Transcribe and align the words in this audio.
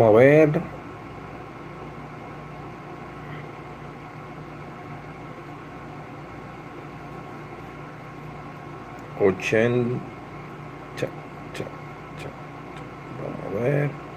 Vamos 0.00 0.14
a 0.14 0.18
ver. 0.18 0.62
Ochenta. 9.20 10.00
Vamos 13.20 13.44
a 13.44 13.62
ver. 13.62 14.09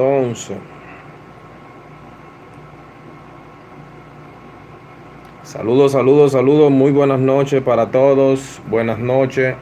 Entonces, 0.00 0.56
saludos, 5.42 5.92
saludos, 5.92 6.32
saludos, 6.32 6.70
muy 6.70 6.90
buenas 6.90 7.20
noches 7.20 7.62
para 7.62 7.90
todos, 7.90 8.62
buenas 8.70 8.98
noches. 8.98 9.56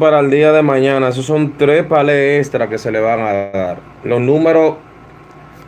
Para 0.00 0.18
el 0.18 0.30
día 0.32 0.50
de 0.50 0.62
mañana, 0.62 1.08
esos 1.08 1.24
son 1.24 1.52
tres 1.56 1.84
palés 1.84 2.40
extra 2.40 2.68
que 2.68 2.76
se 2.76 2.90
le 2.90 3.00
van 3.00 3.20
a 3.20 3.32
dar. 3.32 3.78
Los 4.02 4.20
números 4.20 4.74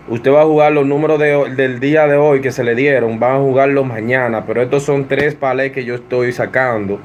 Usted 0.08 0.32
va 0.32 0.42
a 0.42 0.44
jugar 0.44 0.70
los 0.70 0.86
números 0.86 1.18
del 1.18 1.80
día 1.80 2.06
de 2.06 2.16
hoy 2.16 2.40
que 2.40 2.52
se 2.52 2.62
le 2.62 2.76
dieron, 2.76 3.18
van 3.18 3.36
a 3.36 3.38
jugarlos 3.38 3.84
mañana, 3.84 4.46
pero 4.46 4.62
estos 4.62 4.84
son 4.84 5.08
tres 5.08 5.34
palés 5.34 5.72
que 5.72 5.84
yo 5.84 5.96
estoy 5.96 6.30
sacando 6.32 7.00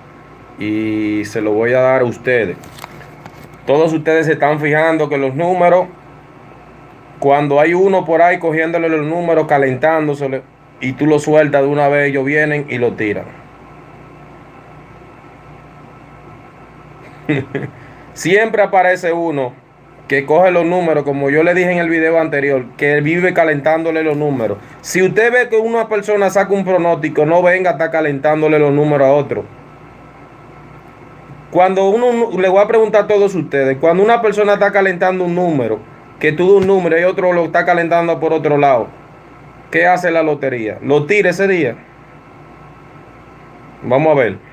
y 0.59 1.25
se 1.25 1.41
los 1.41 1.55
voy 1.55 1.73
a 1.73 1.79
dar 1.79 2.01
a 2.01 2.05
ustedes. 2.05 2.57
Todos 3.65 3.91
ustedes 3.91 4.27
se 4.27 4.33
están 4.33 4.59
fijando 4.59 5.09
que 5.09 5.17
los 5.17 5.33
números, 5.33 5.87
cuando 7.19 7.59
hay 7.59 7.73
uno 7.73 8.05
por 8.05 8.21
ahí 8.21 8.37
cogiéndole 8.37 8.87
los 8.87 9.03
números, 9.03 9.47
calentándosele, 9.47 10.43
y 10.79 10.93
tú 10.93 11.07
lo 11.07 11.17
sueltas 11.17 11.63
de 11.63 11.67
una 11.67 11.87
vez, 11.87 12.09
ellos 12.09 12.23
vienen 12.23 12.67
y 12.69 12.77
lo 12.77 12.93
tiran. 12.93 13.25
Siempre 18.13 18.61
aparece 18.61 19.11
uno 19.11 19.60
que 20.11 20.25
coge 20.25 20.51
los 20.51 20.65
números, 20.65 21.05
como 21.05 21.29
yo 21.29 21.41
le 21.41 21.53
dije 21.53 21.71
en 21.71 21.77
el 21.77 21.87
video 21.87 22.19
anterior, 22.19 22.65
que 22.75 22.99
vive 22.99 23.33
calentándole 23.33 24.03
los 24.03 24.17
números. 24.17 24.57
Si 24.81 25.01
usted 25.01 25.31
ve 25.31 25.47
que 25.47 25.55
una 25.55 25.87
persona 25.87 26.29
saca 26.29 26.53
un 26.53 26.65
pronóstico, 26.65 27.25
no 27.25 27.41
venga 27.41 27.69
a 27.69 27.73
estar 27.73 27.91
calentándole 27.91 28.59
los 28.59 28.73
números 28.73 29.07
a 29.07 29.13
otro. 29.13 29.45
Cuando 31.49 31.87
uno, 31.87 32.37
le 32.37 32.49
voy 32.49 32.61
a 32.61 32.67
preguntar 32.67 33.05
a 33.05 33.07
todos 33.07 33.33
ustedes, 33.35 33.77
cuando 33.79 34.03
una 34.03 34.21
persona 34.21 34.55
está 34.55 34.73
calentando 34.73 35.23
un 35.23 35.33
número, 35.33 35.79
que 36.19 36.33
tuvo 36.33 36.57
un 36.57 36.67
número 36.67 36.99
y 36.99 37.05
otro 37.05 37.31
lo 37.31 37.45
está 37.45 37.63
calentando 37.63 38.19
por 38.19 38.33
otro 38.33 38.57
lado, 38.57 38.87
¿qué 39.71 39.87
hace 39.87 40.11
la 40.11 40.23
lotería? 40.23 40.77
¿Lo 40.83 41.05
tira 41.05 41.29
ese 41.29 41.47
día? 41.47 41.77
Vamos 43.81 44.11
a 44.11 44.19
ver. 44.19 44.50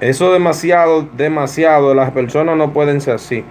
Eso 0.00 0.32
demasiado, 0.32 1.02
demasiado. 1.02 1.94
Las 1.94 2.10
personas 2.12 2.56
no 2.56 2.72
pueden 2.72 3.00
ser 3.00 3.14
así. 3.14 3.44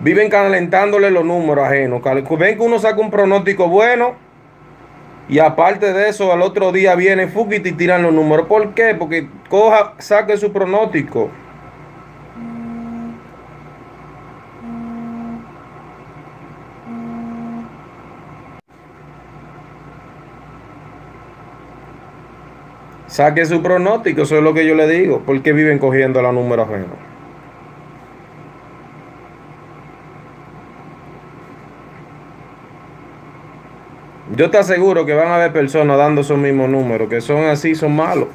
Viven 0.00 0.28
calentándole 0.28 1.10
los 1.10 1.24
números 1.24 1.66
ajenos. 1.66 2.02
Ven 2.38 2.56
que 2.56 2.62
uno 2.62 2.78
saca 2.78 3.00
un 3.00 3.10
pronóstico 3.10 3.68
bueno. 3.68 4.14
Y 5.28 5.38
aparte 5.38 5.92
de 5.92 6.10
eso, 6.10 6.32
al 6.32 6.42
otro 6.42 6.70
día 6.70 6.94
viene 6.94 7.28
Fugit 7.28 7.66
y 7.66 7.72
tiran 7.72 8.02
los 8.02 8.12
números. 8.12 8.46
¿Por 8.46 8.74
qué? 8.74 8.94
Porque 8.94 9.28
coja, 9.48 9.94
saque 9.98 10.36
su 10.36 10.52
pronóstico. 10.52 11.30
Saque 23.14 23.46
su 23.46 23.62
pronóstico, 23.62 24.22
eso 24.22 24.38
es 24.38 24.42
lo 24.42 24.52
que 24.54 24.66
yo 24.66 24.74
le 24.74 24.88
digo. 24.88 25.22
porque 25.24 25.52
viven 25.52 25.78
cogiendo 25.78 26.20
la 26.20 26.32
número 26.32 26.62
ajeno? 26.62 26.96
Yo 34.34 34.50
te 34.50 34.58
aseguro 34.58 35.06
que 35.06 35.14
van 35.14 35.28
a 35.28 35.36
haber 35.36 35.52
personas 35.52 35.96
dando 35.96 36.22
esos 36.22 36.36
mismos 36.36 36.68
números, 36.68 37.08
que 37.08 37.20
son 37.20 37.44
así, 37.44 37.76
son 37.76 37.94
malos. 37.94 38.26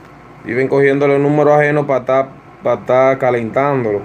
Viven 0.45 0.69
cogiendo 0.69 1.09
los 1.09 1.19
números 1.19 1.59
ajenos 1.59 1.85
para 1.85 1.99
estar, 1.99 2.29
para 2.63 2.79
estar 2.79 3.17
calentándolo. 3.17 4.01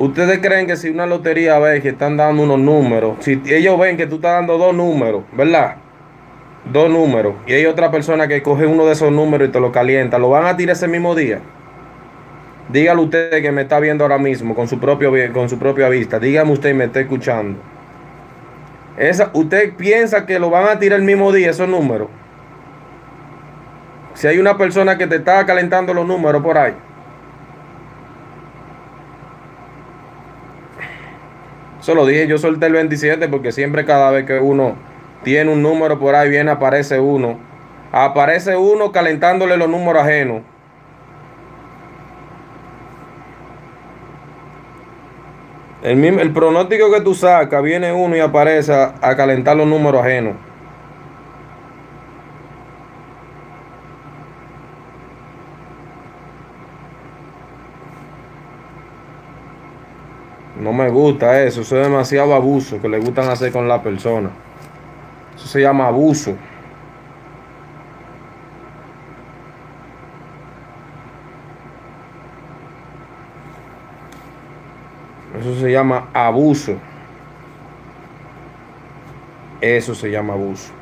Ustedes 0.00 0.40
creen 0.40 0.66
que 0.66 0.74
si 0.74 0.90
una 0.90 1.06
lotería 1.06 1.60
ve 1.60 1.80
que 1.80 1.90
están 1.90 2.16
dando 2.16 2.42
unos 2.42 2.58
números, 2.58 3.18
si 3.20 3.40
ellos 3.46 3.78
ven 3.78 3.96
que 3.96 4.08
tú 4.08 4.16
estás 4.16 4.32
dando 4.32 4.58
dos 4.58 4.74
números, 4.74 5.22
¿verdad? 5.30 5.83
Dos 6.72 6.90
números 6.90 7.34
y 7.46 7.52
hay 7.52 7.66
otra 7.66 7.90
persona 7.90 8.26
que 8.26 8.42
coge 8.42 8.66
uno 8.66 8.86
de 8.86 8.92
esos 8.92 9.12
números 9.12 9.48
y 9.48 9.52
te 9.52 9.60
lo 9.60 9.72
calienta, 9.72 10.18
¿lo 10.18 10.30
van 10.30 10.46
a 10.46 10.56
tirar 10.56 10.74
ese 10.74 10.88
mismo 10.88 11.14
día? 11.14 11.40
Dígale 12.68 13.00
usted 13.02 13.42
que 13.42 13.52
me 13.52 13.62
está 13.62 13.78
viendo 13.78 14.04
ahora 14.04 14.18
mismo 14.18 14.54
con 14.54 14.66
su, 14.68 14.78
propio, 14.78 15.12
con 15.32 15.48
su 15.48 15.58
propia 15.58 15.88
vista. 15.88 16.18
Dígame 16.18 16.52
usted 16.52 16.70
y 16.70 16.74
me 16.74 16.84
está 16.84 17.00
escuchando. 17.00 17.58
Esa, 18.96 19.30
¿Usted 19.34 19.74
piensa 19.74 20.24
que 20.24 20.38
lo 20.38 20.50
van 20.50 20.68
a 20.68 20.78
tirar 20.78 20.98
el 20.98 21.04
mismo 21.04 21.30
día 21.30 21.50
esos 21.50 21.68
números? 21.68 22.08
Si 24.14 24.26
hay 24.26 24.38
una 24.38 24.56
persona 24.56 24.96
que 24.96 25.06
te 25.06 25.16
está 25.16 25.44
calentando 25.44 25.92
los 25.92 26.06
números 26.06 26.42
por 26.42 26.56
ahí. 26.56 26.72
Eso 31.80 31.94
lo 31.94 32.06
dije, 32.06 32.26
yo 32.26 32.38
solté 32.38 32.66
el 32.66 32.72
27 32.72 33.28
porque 33.28 33.52
siempre 33.52 33.84
cada 33.84 34.10
vez 34.10 34.24
que 34.24 34.38
uno 34.38 34.74
tiene 35.24 35.52
un 35.52 35.62
número 35.62 35.98
por 35.98 36.14
ahí, 36.14 36.30
viene, 36.30 36.52
aparece 36.52 37.00
uno. 37.00 37.38
Aparece 37.90 38.56
uno 38.56 38.92
calentándole 38.92 39.56
los 39.56 39.68
números 39.68 40.02
ajenos. 40.02 40.42
El, 45.82 45.96
mismo, 45.96 46.20
el 46.20 46.32
pronóstico 46.32 46.90
que 46.92 47.00
tú 47.00 47.14
sacas, 47.14 47.62
viene 47.62 47.92
uno 47.92 48.16
y 48.16 48.20
aparece 48.20 48.72
a, 48.72 48.94
a 49.00 49.16
calentar 49.16 49.56
los 49.56 49.66
números 49.66 50.02
ajenos. 50.02 50.34
No 60.58 60.72
me 60.72 60.88
gusta 60.88 61.42
eso, 61.42 61.60
eso 61.60 61.76
es 61.76 61.86
demasiado 61.86 62.32
abuso 62.34 62.80
que 62.80 62.88
le 62.88 62.98
gustan 62.98 63.28
hacer 63.28 63.52
con 63.52 63.68
la 63.68 63.82
persona. 63.82 64.30
Eso 65.44 65.52
se 65.52 65.60
llama 65.60 65.88
abuso. 65.88 66.34
Eso 75.38 75.60
se 75.60 75.70
llama 75.70 76.08
abuso. 76.14 76.76
Eso 79.60 79.94
se 79.94 80.10
llama 80.10 80.32
abuso. 80.32 80.72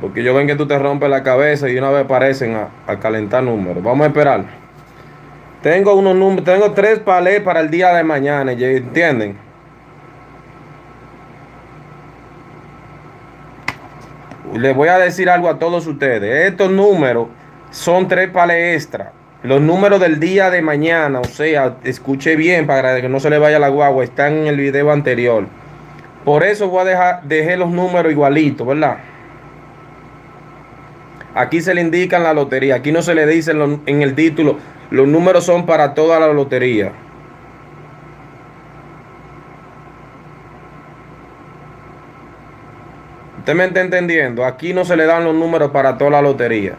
Porque 0.00 0.22
yo 0.22 0.32
ven 0.32 0.46
que 0.46 0.56
tú 0.56 0.66
te 0.66 0.78
rompes 0.78 1.10
la 1.10 1.22
cabeza 1.22 1.68
y 1.68 1.76
una 1.76 1.90
vez 1.90 2.06
parecen 2.06 2.56
a, 2.56 2.68
a 2.86 2.98
calentar 2.98 3.42
números. 3.42 3.84
Vamos 3.84 4.04
a 4.04 4.08
esperar. 4.08 4.59
Tengo 5.62 5.94
unos 5.94 6.16
números, 6.16 6.44
tengo 6.44 6.72
tres 6.72 7.00
palés 7.00 7.40
para 7.40 7.60
el 7.60 7.70
día 7.70 7.92
de 7.92 8.02
mañana, 8.02 8.52
¿entienden? 8.52 9.36
Les 14.54 14.74
voy 14.74 14.88
a 14.88 14.98
decir 14.98 15.28
algo 15.28 15.48
a 15.50 15.58
todos 15.58 15.86
ustedes. 15.86 16.50
Estos 16.50 16.70
números 16.70 17.28
son 17.70 18.08
tres 18.08 18.30
palés 18.30 18.76
extra. 18.76 19.12
Los 19.42 19.60
números 19.60 20.00
del 20.00 20.18
día 20.18 20.50
de 20.50 20.62
mañana, 20.62 21.20
o 21.20 21.24
sea, 21.24 21.76
escuche 21.84 22.36
bien 22.36 22.66
para 22.66 23.00
que 23.00 23.08
no 23.08 23.20
se 23.20 23.30
le 23.30 23.38
vaya 23.38 23.58
la 23.58 23.68
guagua, 23.68 24.02
están 24.02 24.34
en 24.38 24.46
el 24.46 24.56
video 24.56 24.90
anterior. 24.90 25.46
Por 26.24 26.42
eso 26.42 26.68
voy 26.68 26.82
a 26.82 26.84
dejar, 26.84 27.22
dejé 27.24 27.56
los 27.56 27.70
números 27.70 28.12
igualitos, 28.12 28.66
¿verdad? 28.66 28.98
Aquí 31.34 31.60
se 31.60 31.74
le 31.74 31.80
indican 31.80 32.22
la 32.22 32.34
lotería, 32.34 32.76
aquí 32.76 32.92
no 32.92 33.02
se 33.02 33.14
le 33.14 33.26
dice 33.26 33.52
en 33.52 34.02
el 34.02 34.14
título, 34.14 34.58
los 34.90 35.06
números 35.06 35.44
son 35.44 35.66
para 35.66 35.94
toda 35.94 36.18
la 36.18 36.32
lotería. 36.32 36.92
Usted 43.38 43.54
me 43.54 43.64
está 43.64 43.80
entendiendo, 43.80 44.44
aquí 44.44 44.74
no 44.74 44.84
se 44.84 44.96
le 44.96 45.06
dan 45.06 45.24
los 45.24 45.34
números 45.34 45.70
para 45.70 45.96
toda 45.96 46.10
la 46.10 46.22
lotería. 46.22 46.74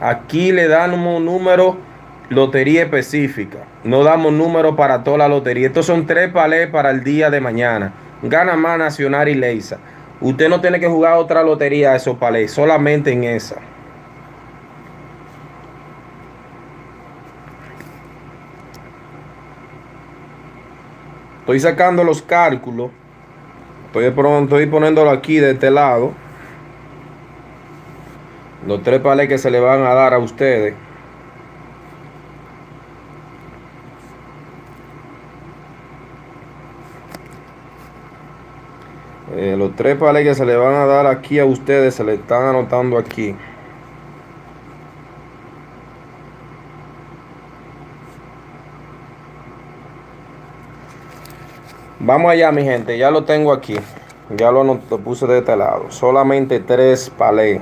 Aquí 0.00 0.52
le 0.52 0.68
damos 0.68 1.22
número 1.22 1.78
lotería 2.28 2.82
específica. 2.82 3.58
No 3.84 4.02
damos 4.02 4.32
número 4.32 4.76
para 4.76 5.04
toda 5.04 5.18
la 5.18 5.28
lotería. 5.28 5.68
Estos 5.68 5.86
son 5.86 6.06
tres 6.06 6.30
palés 6.30 6.68
para 6.68 6.90
el 6.90 7.04
día 7.04 7.30
de 7.30 7.40
mañana. 7.40 7.92
Gana 8.22 8.56
más 8.56 8.78
Nacional 8.78 9.28
y 9.28 9.34
Leisa. 9.34 9.78
Usted 10.20 10.48
no 10.48 10.60
tiene 10.60 10.80
que 10.80 10.88
jugar 10.88 11.14
otra 11.14 11.42
lotería 11.42 11.92
a 11.92 11.96
esos 11.96 12.16
palés, 12.16 12.50
solamente 12.50 13.12
en 13.12 13.24
esa. 13.24 13.56
Estoy 21.46 21.60
sacando 21.60 22.02
los 22.02 22.22
cálculos. 22.22 22.90
Estoy, 23.86 24.06
estoy 24.06 24.66
poniéndolo 24.66 25.10
aquí 25.10 25.38
de 25.38 25.52
este 25.52 25.70
lado. 25.70 26.10
Los 28.66 28.82
tres 28.82 29.00
palés 29.00 29.28
que 29.28 29.38
se 29.38 29.48
le 29.48 29.60
van 29.60 29.84
a 29.84 29.94
dar 29.94 30.12
a 30.12 30.18
ustedes. 30.18 30.74
Eh, 39.36 39.54
los 39.56 39.76
tres 39.76 39.96
palés 39.96 40.24
que 40.24 40.34
se 40.34 40.44
le 40.44 40.56
van 40.56 40.74
a 40.74 40.84
dar 40.84 41.06
aquí 41.06 41.38
a 41.38 41.44
ustedes 41.44 41.94
se 41.94 42.02
le 42.02 42.14
están 42.14 42.42
anotando 42.42 42.98
aquí. 42.98 43.36
Vamos 52.06 52.30
allá, 52.30 52.52
mi 52.52 52.62
gente. 52.62 52.96
Ya 52.96 53.10
lo 53.10 53.24
tengo 53.24 53.52
aquí. 53.52 53.74
Ya 54.36 54.52
lo, 54.52 54.62
lo 54.62 54.78
puse 54.78 55.26
de 55.26 55.38
este 55.38 55.56
lado. 55.56 55.90
Solamente 55.90 56.60
tres 56.60 57.10
palés. 57.10 57.60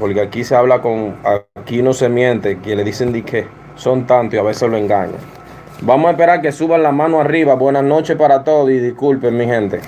Porque 0.00 0.22
aquí 0.22 0.44
se 0.44 0.56
habla 0.56 0.80
con, 0.80 1.16
aquí 1.54 1.82
no 1.82 1.92
se 1.92 2.08
miente, 2.08 2.58
que 2.60 2.74
le 2.74 2.84
dicen 2.84 3.12
que 3.22 3.46
son 3.76 4.06
tantos 4.06 4.32
y 4.32 4.38
a 4.38 4.42
veces 4.42 4.70
lo 4.70 4.78
engañan. 4.78 5.18
Vamos 5.82 6.08
a 6.08 6.10
esperar 6.12 6.40
que 6.40 6.52
suban 6.52 6.82
la 6.82 6.90
mano 6.90 7.20
arriba. 7.20 7.52
Buenas 7.52 7.84
noches 7.84 8.16
para 8.16 8.44
todos 8.44 8.70
y 8.70 8.78
disculpen 8.78 9.36
mi 9.36 9.44
gente. 9.44 9.80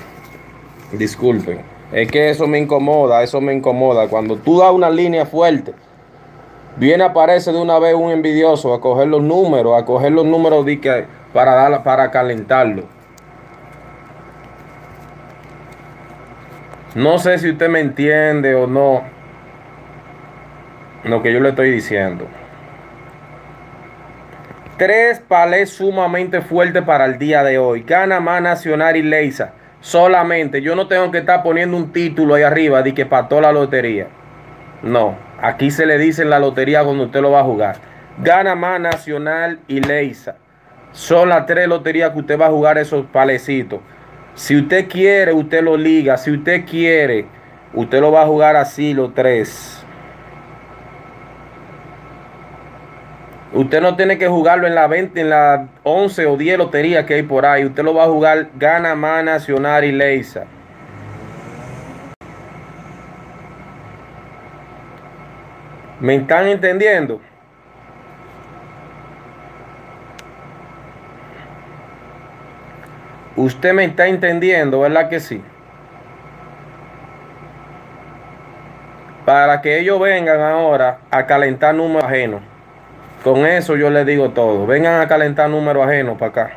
Disculpen. 0.91 1.59
Es 1.91 2.11
que 2.11 2.29
eso 2.29 2.45
me 2.45 2.59
incomoda, 2.59 3.23
eso 3.23 3.41
me 3.41 3.55
incomoda. 3.55 4.07
Cuando 4.07 4.35
tú 4.35 4.59
das 4.59 4.71
una 4.71 4.91
línea 4.91 5.25
fuerte, 5.25 5.73
viene 6.75 7.03
aparece 7.03 7.51
de 7.51 7.59
una 7.59 7.79
vez 7.79 7.95
un 7.95 8.11
envidioso 8.11 8.71
a 8.75 8.79
coger 8.79 9.07
los 9.07 9.23
números, 9.23 9.81
a 9.81 9.83
coger 9.83 10.11
los 10.11 10.25
números 10.25 10.63
de 10.63 10.79
que 10.79 11.05
para 11.33 11.55
dar, 11.55 11.83
para 11.83 12.11
calentarlo. 12.11 12.96
No 16.95 17.17
sé 17.19 17.37
si 17.37 17.51
usted 17.51 17.69
me 17.69 17.79
entiende 17.79 18.55
o 18.55 18.67
no 18.67 19.03
lo 21.03 21.21
que 21.21 21.33
yo 21.33 21.39
le 21.39 21.49
estoy 21.49 21.71
diciendo. 21.71 22.27
Tres 24.77 25.19
palés 25.19 25.71
sumamente 25.71 26.41
fuertes 26.41 26.83
para 26.83 27.05
el 27.05 27.17
día 27.17 27.43
de 27.43 27.57
hoy. 27.57 27.81
Gana 27.81 28.19
más 28.19 28.41
Nacional 28.41 28.95
y 28.95 29.01
Leisa. 29.01 29.53
Solamente. 29.79 30.61
Yo 30.61 30.75
no 30.75 30.87
tengo 30.87 31.11
que 31.11 31.19
estar 31.19 31.41
poniendo 31.43 31.75
un 31.77 31.91
título 31.91 32.35
ahí 32.35 32.43
arriba 32.43 32.83
de 32.83 32.93
que 32.93 33.05
pató 33.05 33.41
la 33.41 33.51
lotería. 33.51 34.07
No. 34.83 35.17
Aquí 35.41 35.71
se 35.71 35.85
le 35.85 35.97
dice 35.97 36.21
en 36.23 36.29
la 36.29 36.39
lotería 36.39 36.83
cuando 36.83 37.05
usted 37.05 37.21
lo 37.21 37.31
va 37.31 37.41
a 37.41 37.43
jugar. 37.43 37.77
Gana 38.19 38.55
más 38.55 38.79
Nacional 38.79 39.59
y 39.67 39.81
Leisa. 39.81 40.35
Son 40.91 41.29
las 41.29 41.45
tres 41.45 41.67
loterías 41.67 42.11
que 42.11 42.19
usted 42.19 42.39
va 42.39 42.47
a 42.47 42.51
jugar 42.51 42.77
esos 42.77 43.05
palecitos. 43.07 43.79
Si 44.37 44.55
usted 44.55 44.87
quiere, 44.87 45.33
usted 45.33 45.63
lo 45.63 45.75
liga. 45.75 46.15
Si 46.15 46.29
usted 46.29 46.63
quiere, 46.63 47.25
usted 47.73 47.99
lo 47.99 48.11
va 48.11 48.21
a 48.21 48.27
jugar 48.27 48.55
así 48.55 48.93
los 48.93 49.11
tres. 49.15 49.83
Usted 53.51 53.81
no 53.81 53.95
tiene 53.95 54.19
que 54.19 54.27
jugarlo 54.27 54.67
en 54.67 54.75
la 54.75 54.85
20, 54.85 55.19
en 55.19 55.31
la 55.31 55.69
11 55.81 56.27
o 56.27 56.37
10 56.37 56.59
loterías 56.59 57.05
que 57.05 57.15
hay 57.15 57.23
por 57.23 57.47
ahí. 57.47 57.65
Usted 57.65 57.83
lo 57.83 57.95
va 57.95 58.03
a 58.03 58.07
jugar 58.07 58.49
Gana 58.59 58.93
Más 58.93 59.23
Nacional 59.23 59.83
y 59.83 59.91
Leisa. 59.91 60.45
¿Me 65.99 66.15
están 66.15 66.47
entendiendo? 66.47 67.19
Usted 73.37 73.71
me 73.71 73.85
está 73.85 74.07
entendiendo, 74.07 74.79
¿verdad 74.79 75.09
que 75.09 75.19
sí? 75.19 75.43
Para 79.25 79.61
que 79.61 79.79
ellos 79.79 79.99
vengan 79.99 80.41
ahora 80.41 81.01
a 81.11 81.27
calentar 81.27 81.75
números 81.75 82.05
ajenos. 82.05 82.41
Con 83.23 83.45
eso 83.45 83.75
yo 83.75 83.91
les 83.91 84.07
digo 84.07 84.29
todo. 84.29 84.65
Vengan 84.65 85.01
a 85.01 85.07
calentar 85.07 85.51
números 85.51 85.85
ajenos 85.85 86.17
para 86.17 86.31
acá. 86.31 86.51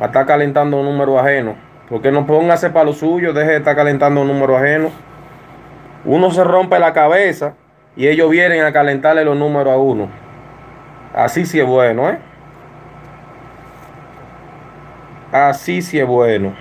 A 0.00 0.06
estar 0.06 0.24
calentando 0.24 0.82
números 0.82 1.20
ajenos. 1.20 1.56
Porque 1.90 2.10
no 2.10 2.26
póngase 2.26 2.70
para 2.70 2.86
lo 2.86 2.94
suyo, 2.94 3.34
deje 3.34 3.50
de 3.50 3.56
estar 3.58 3.76
calentando 3.76 4.24
números 4.24 4.62
ajenos. 4.62 4.92
Uno 6.06 6.30
se 6.30 6.42
rompe 6.42 6.78
la 6.78 6.94
cabeza 6.94 7.52
y 7.96 8.08
ellos 8.08 8.30
vienen 8.30 8.64
a 8.64 8.72
calentarle 8.72 9.26
los 9.26 9.36
números 9.36 9.74
a 9.74 9.76
uno. 9.76 10.08
Así 11.14 11.44
sí 11.44 11.60
es 11.60 11.66
bueno, 11.66 12.08
¿eh? 12.08 12.18
Así 15.36 15.82
sí 15.82 15.98
es 15.98 16.06
bueno. 16.06 16.54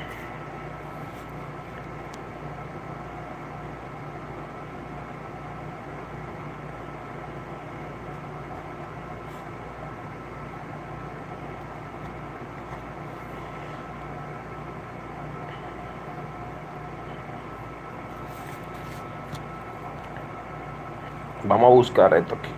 Vamos 21.46 21.66
a 21.66 21.74
buscar 21.74 22.14
esto 22.14 22.36
aquí. 22.36 22.55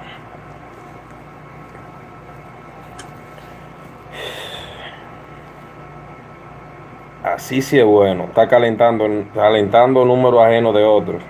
Así 7.36 7.62
sí 7.62 7.79
es 7.79 7.86
bueno. 7.86 8.25
Está 8.25 8.48
calentando, 8.48 9.07
calentando 9.34 10.05
números 10.05 10.41
ajenos 10.43 10.74
de 10.74 10.84
otros. 10.84 11.22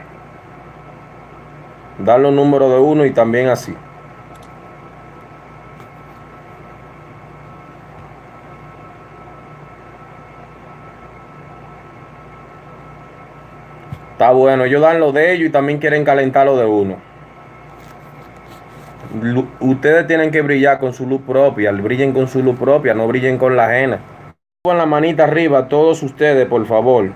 Dar 1.99 2.19
los 2.19 2.33
números 2.33 2.71
de 2.71 2.79
uno 2.79 3.05
y 3.05 3.11
también 3.11 3.49
así. 3.49 3.75
Está 14.13 14.31
bueno, 14.31 14.65
ellos 14.65 14.81
dan 14.81 14.99
lo 14.99 15.11
de 15.11 15.33
ellos 15.33 15.49
y 15.49 15.51
también 15.51 15.77
quieren 15.77 16.03
calentar 16.03 16.45
lo 16.45 16.57
de 16.57 16.65
uno 16.65 16.97
ustedes 19.59 20.07
tienen 20.07 20.31
que 20.31 20.41
brillar 20.41 20.79
con 20.79 20.93
su 20.93 21.07
luz 21.07 21.21
propia, 21.25 21.71
brillen 21.71 22.13
con 22.13 22.27
su 22.27 22.41
luz 22.41 22.57
propia, 22.57 22.93
no 22.93 23.07
brillen 23.07 23.37
con 23.37 23.55
la 23.55 23.65
ajena. 23.65 23.99
Con 24.67 24.77
la 24.77 24.85
manita 24.85 25.23
arriba, 25.23 25.69
todos 25.69 26.03
ustedes, 26.03 26.45
por 26.45 26.65
favor. 26.65 27.13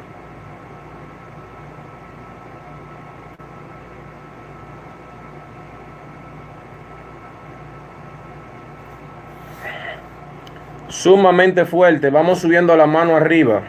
Sumamente 10.88 11.66
fuerte, 11.66 12.10
vamos 12.10 12.40
subiendo 12.40 12.78
la 12.78 12.86
mano 12.86 13.18
arriba. 13.18 13.64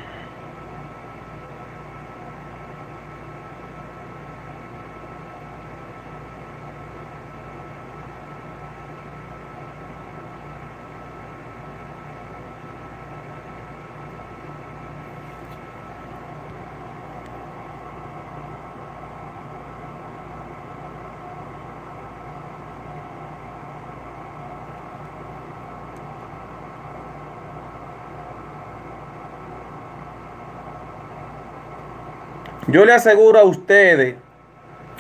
Yo 32.69 32.85
le 32.85 32.93
aseguro 32.93 33.41
a 33.41 33.45
ustedes, 33.45 34.15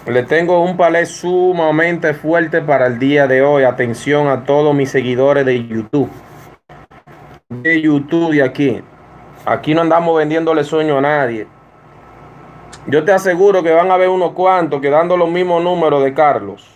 Le 0.06 0.22
tengo 0.22 0.64
un 0.64 0.78
palé 0.78 1.04
sumamente 1.04 2.14
fuerte 2.14 2.62
para 2.62 2.86
el 2.86 2.98
día 2.98 3.26
de 3.26 3.42
hoy. 3.42 3.64
Atención 3.64 4.26
a 4.26 4.46
todos 4.46 4.74
mis 4.74 4.88
seguidores 4.88 5.44
de 5.44 5.66
YouTube. 5.66 6.08
De 7.50 7.82
YouTube 7.82 8.32
y 8.32 8.40
aquí. 8.40 8.82
Aquí 9.44 9.74
no 9.74 9.82
andamos 9.82 10.16
vendiéndole 10.16 10.64
sueño 10.64 10.96
a 10.96 11.02
nadie. 11.02 11.46
Yo 12.86 13.04
te 13.04 13.12
aseguro 13.12 13.62
que 13.62 13.70
van 13.70 13.90
a 13.90 13.98
ver 13.98 14.08
unos 14.08 14.32
cuantos 14.32 14.80
quedando 14.80 15.14
los 15.18 15.28
mismos 15.28 15.62
números 15.62 16.02
de 16.02 16.14
Carlos 16.14 16.66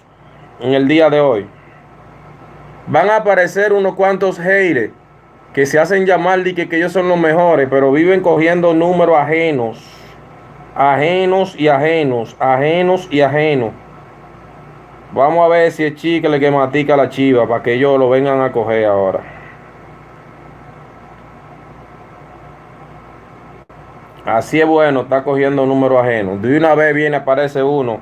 en 0.60 0.74
el 0.74 0.88
día 0.88 1.08
de 1.08 1.20
hoy. 1.20 1.46
Van 2.86 3.08
a 3.08 3.16
aparecer 3.16 3.72
unos 3.72 3.94
cuantos 3.94 4.38
haters 4.38 4.92
que 5.54 5.64
se 5.64 5.78
hacen 5.78 6.04
llamar 6.04 6.42
de 6.42 6.54
que, 6.54 6.68
que 6.68 6.76
ellos 6.76 6.92
son 6.92 7.08
los 7.08 7.18
mejores, 7.18 7.66
pero 7.70 7.90
viven 7.90 8.20
cogiendo 8.20 8.74
números 8.74 9.16
ajenos 9.16 10.01
ajenos 10.74 11.58
y 11.58 11.68
ajenos, 11.68 12.36
ajenos 12.38 13.08
y 13.10 13.20
ajenos. 13.20 13.70
Vamos 15.12 15.44
a 15.44 15.48
ver 15.48 15.70
si 15.72 15.84
es 15.84 15.94
chicle 15.94 16.40
que 16.40 16.50
matica 16.50 16.96
la 16.96 17.10
chiva 17.10 17.46
para 17.46 17.62
que 17.62 17.74
ellos 17.74 17.98
lo 17.98 18.08
vengan 18.08 18.40
a 18.40 18.50
coger 18.50 18.86
ahora. 18.86 19.20
Así 24.24 24.60
es 24.60 24.66
bueno, 24.66 25.02
está 25.02 25.24
cogiendo 25.24 25.66
números 25.66 26.02
ajenos. 26.02 26.40
De 26.40 26.56
una 26.56 26.74
vez 26.74 26.94
viene, 26.94 27.16
aparece 27.16 27.62
uno 27.62 27.98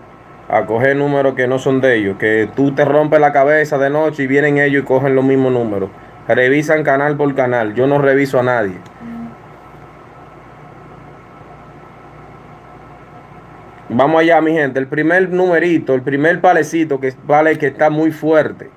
a 0.49 0.67
coger 0.67 0.95
números 0.95 1.35
que 1.35 1.49
no 1.49 1.59
son 1.59 1.81
de 1.81 1.97
ellos. 1.97 2.19
Que 2.19 2.49
tú 2.55 2.73
te 2.73 2.85
rompes 2.85 3.19
la 3.21 3.33
cabeza 3.33 3.79
de 3.79 3.89
noche 3.89 4.25
y 4.25 4.27
vienen 4.27 4.59
ellos 4.59 4.83
y 4.83 4.87
cogen 4.87 5.17
los 5.17 5.25
mismos 5.25 5.53
números. 5.53 5.91
Revisan 6.29 6.85
canal 6.85 7.17
por 7.17 7.35
canal. 7.35 7.75
Yo 7.75 7.87
no 7.87 7.99
reviso 7.99 8.39
a 8.39 8.43
nadie. 8.43 8.75
Vamos 13.93 14.21
allá, 14.21 14.41
mi 14.41 14.53
gente. 14.53 14.79
El 14.79 14.87
primer 14.87 15.31
numerito, 15.31 15.95
el 15.95 16.03
primer 16.03 16.41
palecito 16.41 17.01
que 17.01 17.13
vale 17.25 17.59
que 17.59 17.67
está 17.67 17.91
muy 17.91 18.13
fuerte. 18.13 18.71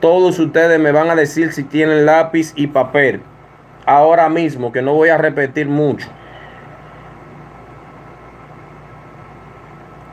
Todos 0.00 0.38
ustedes 0.38 0.78
me 0.78 0.92
van 0.92 1.08
a 1.08 1.14
decir 1.14 1.52
si 1.52 1.62
tienen 1.64 2.04
lápiz 2.04 2.52
y 2.56 2.66
papel. 2.66 3.22
Ahora 3.86 4.28
mismo, 4.28 4.70
que 4.70 4.82
no 4.82 4.92
voy 4.92 5.08
a 5.08 5.16
repetir 5.16 5.66
mucho. 5.66 6.08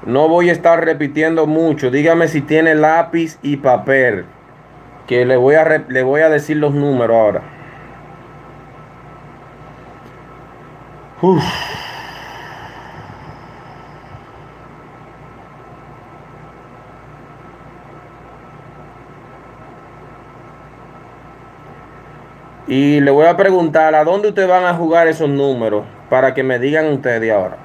No 0.06 0.30
voy 0.30 0.50
a 0.50 0.54
estar 0.54 0.84
repitiendo 0.84 1.46
mucho. 1.46 1.92
Dígame 1.92 2.30
si 2.30 2.42
tiene 2.42 2.74
lápiz 2.74 3.38
y 3.42 3.58
papel. 3.58 4.24
Que 5.08 5.26
le 5.26 5.36
voy 5.36 5.56
a, 5.56 5.84
le 5.90 6.04
voy 6.04 6.22
a 6.22 6.30
decir 6.30 6.56
los 6.56 6.74
números 6.74 7.18
ahora. 7.18 7.42
Y 22.68 23.00
le 23.00 23.12
voy 23.12 23.26
a 23.26 23.38
preguntar 23.38 23.96
a 23.96 24.04
dónde 24.04 24.30
ustedes 24.30 24.50
van 24.50 24.66
a 24.66 24.74
jugar 24.74 25.08
esos 25.08 25.30
números 25.30 25.86
para 26.10 26.34
que 26.34 26.44
me 26.44 26.60
digan 26.60 26.88
ustedes 26.88 27.32
ahora. 27.32 27.58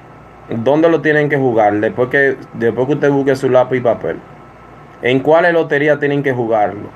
¿Dónde 0.49 0.89
lo 0.89 1.01
tienen 1.01 1.29
que 1.29 1.37
jugar 1.37 1.75
después 1.81 2.09
que, 2.09 2.37
después 2.55 2.87
que 2.87 2.95
usted 2.95 3.11
busque 3.11 3.35
su 3.35 3.49
lápiz 3.49 3.79
y 3.79 3.81
papel? 3.81 4.21
¿En 5.03 5.19
cuáles 5.21 5.53
loterías 5.53 5.99
tienen 5.99 6.23
que 6.23 6.33
jugarlo? 6.33 6.89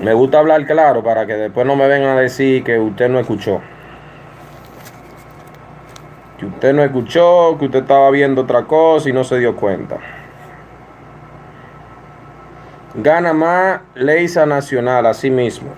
Me 0.00 0.12
gusta 0.14 0.40
hablar 0.40 0.66
claro 0.66 1.04
para 1.04 1.26
que 1.26 1.34
después 1.34 1.64
no 1.64 1.76
me 1.76 1.86
vengan 1.86 2.16
a 2.16 2.20
decir 2.20 2.64
que 2.64 2.80
usted 2.80 3.08
no 3.08 3.20
escuchó. 3.20 3.60
Que 6.36 6.46
usted 6.46 6.72
no 6.72 6.82
escuchó, 6.82 7.56
que 7.58 7.66
usted 7.66 7.82
estaba 7.82 8.10
viendo 8.10 8.42
otra 8.42 8.64
cosa 8.64 9.08
y 9.08 9.12
no 9.12 9.22
se 9.22 9.38
dio 9.38 9.54
cuenta. 9.54 9.98
Gana 12.94 13.32
más 13.32 13.80
Leisa 13.94 14.44
Nacional, 14.44 15.06
así 15.06 15.30
mismo. 15.30 15.70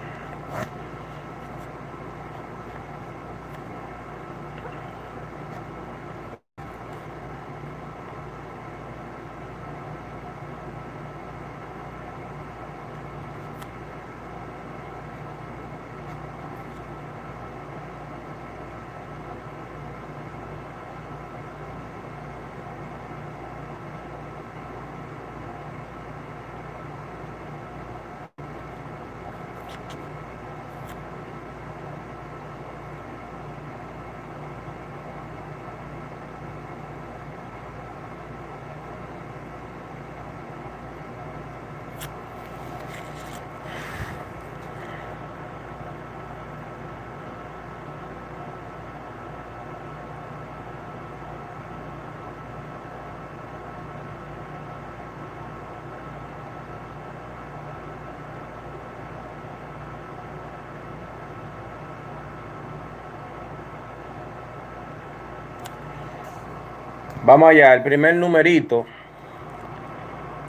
Vamos 67.24 67.48
allá, 67.48 67.72
el 67.72 67.82
primer 67.82 68.16
numerito. 68.16 68.84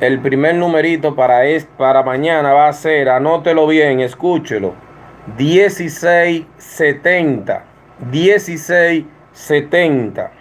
El 0.02 0.20
primer 0.20 0.56
numerito 0.56 1.16
para, 1.16 1.46
es, 1.46 1.64
para 1.78 2.04
mañana 2.04 2.52
va 2.52 2.68
a 2.68 2.74
ser, 2.74 3.08
anótelo 3.08 3.66
bien, 3.66 4.02
escúchelo. 4.02 4.74
1670. 5.38 7.64
1670. 8.12 10.32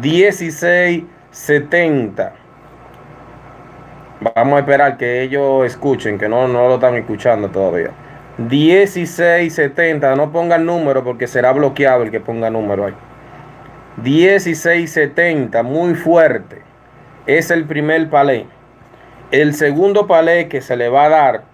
1670. 0.00 2.32
Vamos 4.34 4.56
a 4.56 4.60
esperar 4.60 4.96
que 4.96 5.22
ellos 5.22 5.66
escuchen, 5.66 6.18
que 6.18 6.30
no, 6.30 6.48
no 6.48 6.68
lo 6.68 6.76
están 6.76 6.94
escuchando 6.94 7.50
todavía. 7.50 7.90
1670. 8.38 10.16
No 10.16 10.32
pongan 10.32 10.64
número 10.64 11.04
porque 11.04 11.26
será 11.26 11.52
bloqueado 11.52 12.04
el 12.04 12.10
que 12.10 12.20
ponga 12.20 12.48
número 12.48 12.86
ahí. 12.86 12.94
1670, 14.02 15.62
muy 15.64 15.94
fuerte. 15.94 16.62
Es 17.26 17.50
el 17.50 17.64
primer 17.64 18.08
palé. 18.08 18.46
El 19.32 19.54
segundo 19.54 20.06
palé 20.06 20.48
que 20.48 20.60
se 20.60 20.76
le 20.76 20.88
va 20.88 21.06
a 21.06 21.08
dar, 21.08 21.44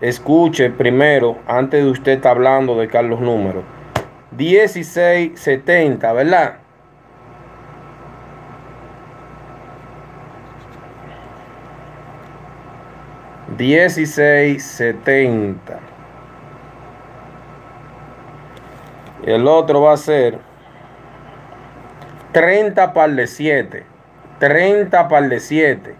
escuche 0.00 0.68
primero, 0.70 1.38
antes 1.46 1.82
de 1.82 1.90
usted 1.90 2.12
estar 2.12 2.32
hablando 2.32 2.76
de 2.76 2.88
Carlos 2.88 3.20
Número. 3.20 3.62
1670, 4.36 6.12
¿verdad? 6.12 6.58
Dieciséis 13.56 14.62
setenta. 14.64 15.78
El 19.24 19.48
otro 19.48 19.80
va 19.80 19.94
a 19.94 19.96
ser 19.96 20.38
30 22.36 22.92
par 22.92 23.08
de 23.16 23.26
7. 23.26 23.82
30 24.40 25.08
par 25.08 25.26
de 25.26 25.40
7. 25.40 25.94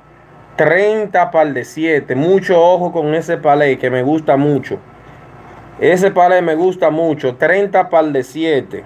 30 0.57 1.31
par 1.31 1.55
de 1.55 1.65
7. 1.65 2.15
Mucho 2.15 2.63
ojo 2.63 2.93
con 2.93 3.15
ese 3.15 3.39
palé 3.39 3.79
que 3.79 3.89
me 3.89 4.03
gusta 4.03 4.37
mucho. 4.37 4.79
Ese 5.81 6.11
palé 6.11 6.43
me 6.43 6.55
gusta 6.55 6.91
mucho. 6.91 7.37
30 7.37 7.89
par 7.89 8.05
de 8.13 8.23
7. 8.23 8.85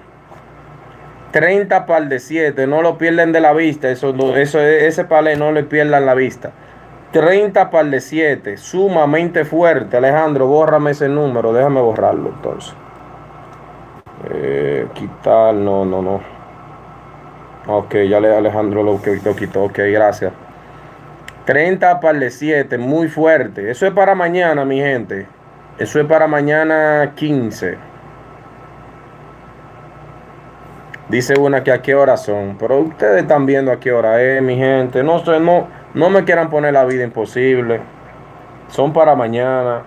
30 1.33 1.87
par 1.87 2.09
de 2.09 2.21
7. 2.21 2.69
No 2.69 2.83
lo 2.83 2.97
pierden 2.97 3.33
de 3.33 3.41
la 3.41 3.53
vista. 3.53 3.91
Eso, 3.91 4.15
eso, 4.37 4.61
ese 4.61 5.05
palé 5.07 5.35
no 5.35 5.51
le 5.51 5.65
pierdan 5.65 6.07
la 6.07 6.15
vista. 6.15 6.53
30 7.11 7.69
par 7.69 7.87
de 7.87 8.01
7. 8.01 8.59
Sumamente 8.59 9.45
fuerte. 9.45 9.97
Alejandro, 9.97 10.47
bórrame 10.47 10.93
ese 10.93 11.09
número. 11.09 11.53
Déjame 11.53 11.81
borrarlo 11.81 12.29
entonces. 12.29 12.73
Eh, 14.33 14.87
quitar, 14.95 15.53
no, 15.53 15.85
no, 15.85 16.01
no. 16.01 16.40
Ok, 17.67 17.95
ya 18.09 18.21
le 18.21 18.35
Alejandro 18.35 18.83
lo, 18.83 19.01
lo 19.25 19.37
quitó. 19.37 19.65
Ok, 19.65 19.79
gracias. 19.93 20.33
30 21.45 22.01
par 22.01 22.19
de 22.19 22.31
7, 22.31 22.79
muy 22.79 23.09
fuerte. 23.09 23.71
Eso 23.71 23.87
es 23.87 23.93
para 23.93 24.15
mañana, 24.15 24.65
mi 24.65 24.81
gente. 24.81 25.27
Eso 25.79 26.01
es 26.01 26.07
para 26.07 26.27
mañana 26.27 27.13
15. 27.15 27.77
Dice 31.09 31.39
una 31.39 31.65
que 31.65 31.73
a 31.73 31.83
qué 31.83 31.95
hora 31.95 32.17
son. 32.17 32.57
Pero 32.59 32.79
ustedes 32.81 33.23
están 33.23 33.47
viendo 33.47 33.73
a 33.73 33.81
qué 33.81 33.93
hora 33.93 34.23
es, 34.23 34.41
mi 34.43 34.57
gente. 34.57 35.03
No, 35.03 35.23
no, 35.41 35.67
no 35.93 36.11
me 36.11 36.25
quieran 36.25 36.51
poner 36.51 36.73
la 36.73 36.85
vida 36.85 37.03
imposible. 37.03 37.81
Son 38.69 38.93
para 38.93 39.17
mañana. 39.17 39.83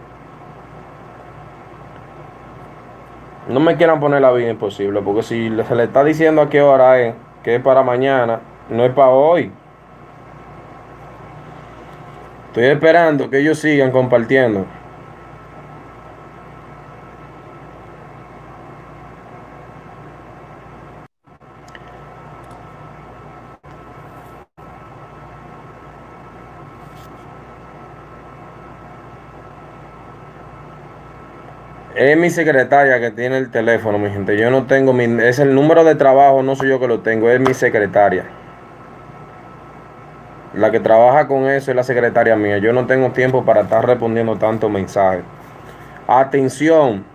No 3.47 3.59
me 3.61 3.77
quieran 3.77 3.99
poner 3.99 4.21
la 4.21 4.31
vida 4.31 4.49
imposible. 4.49 5.01
Porque 5.01 5.23
si 5.23 5.49
se 5.65 5.75
le 5.75 5.83
está 5.85 6.03
diciendo 6.03 6.41
a 6.41 6.49
qué 6.49 6.61
hora 6.61 6.99
es, 6.99 7.13
que 7.43 7.55
es 7.55 7.61
para 7.61 7.83
mañana, 7.83 8.39
no 8.69 8.85
es 8.85 8.91
para 8.93 9.09
hoy. 9.09 9.51
Estoy 12.47 12.65
esperando 12.65 13.29
que 13.29 13.39
ellos 13.39 13.59
sigan 13.59 13.91
compartiendo. 13.91 14.65
Es 32.03 32.17
mi 32.17 32.29
secretaria 32.29 32.99
que 32.99 33.11
tiene 33.11 33.37
el 33.37 33.49
teléfono, 33.49 33.97
mi 33.97 34.09
gente. 34.09 34.37
Yo 34.37 34.51
no 34.51 34.65
tengo 34.65 34.91
mi... 34.91 35.05
Es 35.23 35.39
el 35.39 35.55
número 35.55 35.85
de 35.85 35.95
trabajo, 35.95 36.43
no 36.43 36.53
soy 36.53 36.67
yo 36.67 36.77
que 36.77 36.87
lo 36.89 36.99
tengo, 36.99 37.29
es 37.29 37.39
mi 37.39 37.53
secretaria. 37.53 38.25
La 40.53 40.69
que 40.69 40.81
trabaja 40.81 41.29
con 41.29 41.47
eso 41.47 41.71
es 41.71 41.77
la 41.77 41.83
secretaria 41.83 42.35
mía. 42.35 42.57
Yo 42.57 42.73
no 42.73 42.85
tengo 42.87 43.11
tiempo 43.11 43.45
para 43.45 43.61
estar 43.61 43.87
respondiendo 43.87 44.35
tantos 44.35 44.69
mensajes. 44.69 45.23
Atención. 46.05 47.05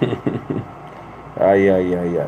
ay, 1.40 1.68
ay, 1.68 1.94
ay, 1.94 2.18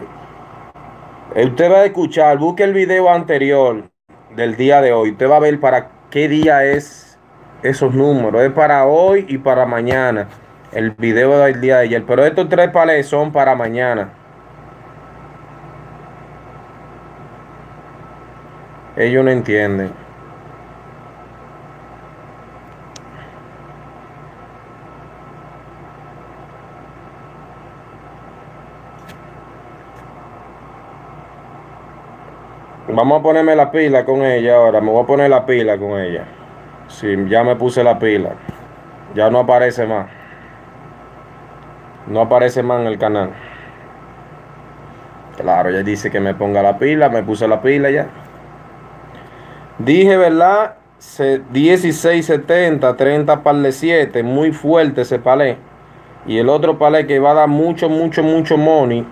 ay. 1.35 1.45
Usted 1.45 1.73
va 1.73 1.79
a 1.79 1.87
escuchar, 1.87 2.39
busque 2.39 2.63
el 2.63 2.73
video 2.73 3.11
anterior 3.11 3.91
del 4.37 4.55
día 4.57 4.81
de 4.81 4.93
hoy. 4.93 5.11
Usted 5.11 5.29
va 5.29 5.39
a 5.39 5.41
ver 5.41 5.59
para 5.59 5.96
qué 6.17 6.31
día 6.31 6.65
es 6.65 7.19
esos 7.63 7.93
números. 7.93 8.41
Es 8.41 8.51
para 8.53 8.87
hoy 8.87 9.27
y 9.29 9.37
para 9.37 9.67
mañana. 9.67 10.27
El 10.73 10.93
video 10.93 11.41
del 11.41 11.61
día 11.61 11.77
de 11.77 11.83
ayer. 11.83 12.05
Pero 12.07 12.25
estos 12.25 12.49
tres 12.49 12.71
palés 12.71 13.07
son 13.07 13.31
para 13.31 13.55
mañana. 13.55 14.09
Ellos 18.97 19.23
no 19.23 19.31
entienden. 19.31 20.06
Vamos 32.97 33.21
a 33.21 33.23
ponerme 33.23 33.55
la 33.55 33.71
pila 33.71 34.07
con 34.07 34.25
ella 34.25 34.57
ahora. 34.57 34.81
Me 34.81 34.91
voy 34.91 35.03
a 35.03 35.07
poner 35.07 35.29
la 35.29 35.45
pila 35.45 35.77
con 35.77 36.01
ella. 36.01 36.25
Sí, 36.89 37.15
ya 37.29 37.45
me 37.45 37.55
puse 37.55 37.85
la 37.85 37.99
pila. 37.99 38.31
Ya 39.15 39.29
no 39.29 39.41
aparece 39.41 39.87
más. 39.87 40.07
No 42.07 42.23
aparece 42.23 42.63
más 42.63 42.81
en 42.81 42.87
el 42.87 42.97
canal. 42.97 43.33
Claro, 45.37 45.71
ya 45.73 45.83
dice 45.83 46.11
que 46.11 46.21
me 46.21 46.33
ponga 46.33 46.63
la 46.63 46.79
pila. 46.79 47.11
Me 47.11 47.23
puse 47.23 47.47
la 47.47 47.61
pila 47.61 47.91
ya. 47.91 48.07
Dije, 49.79 50.17
¿verdad? 50.17 50.77
1670, 51.51 52.97
30 52.97 53.43
par 53.43 53.57
de 53.57 53.73
7, 53.73 54.23
muy 54.23 54.53
fuerte 54.53 55.03
ese 55.03 55.19
palé. 55.19 55.59
Y 56.27 56.39
el 56.39 56.49
otro 56.49 56.79
palé 56.79 57.07
que 57.07 57.19
va 57.19 57.33
a 57.33 57.35
dar 57.35 57.49
mucho, 57.49 57.91
mucho, 57.91 58.23
mucho 58.23 58.57
money. 58.57 59.07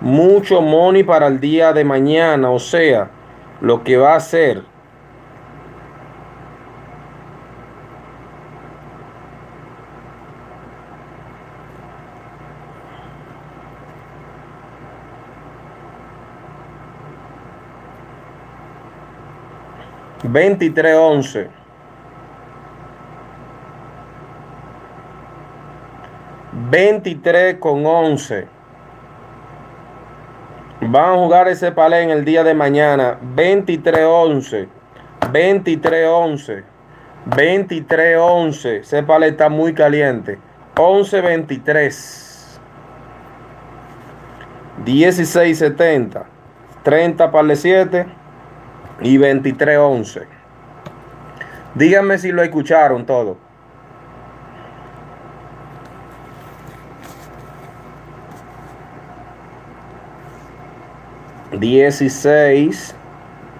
Mucho 0.00 0.62
money 0.62 1.02
para 1.02 1.26
el 1.26 1.40
día 1.40 1.72
de 1.72 1.84
mañana. 1.84 2.50
O 2.50 2.58
sea, 2.58 3.10
lo 3.60 3.84
que 3.84 3.96
va 3.96 4.14
a 4.14 4.16
hacer. 4.16 4.62
Veintitrés 20.22 20.96
once. 20.96 21.50
Veintitrés 26.70 27.56
con 27.56 27.84
once. 27.84 28.59
Van 30.82 31.10
a 31.10 31.16
jugar 31.16 31.46
ese 31.48 31.72
palé 31.72 32.02
en 32.02 32.10
el 32.10 32.24
día 32.24 32.42
de 32.42 32.54
mañana. 32.54 33.18
23-11. 33.36 34.66
23-11. 35.30 36.64
23-11. 37.26 38.80
Ese 38.80 39.02
palé 39.02 39.28
está 39.28 39.50
muy 39.50 39.74
caliente. 39.74 40.38
11-23. 40.76 42.58
16-70. 44.86 46.24
30 46.82 47.30
palé 47.30 47.56
7. 47.56 48.06
Y 49.02 49.18
23-11. 49.18 50.22
Díganme 51.74 52.16
si 52.16 52.32
lo 52.32 52.42
escucharon 52.42 53.04
todo. 53.04 53.49
16, 61.60 62.94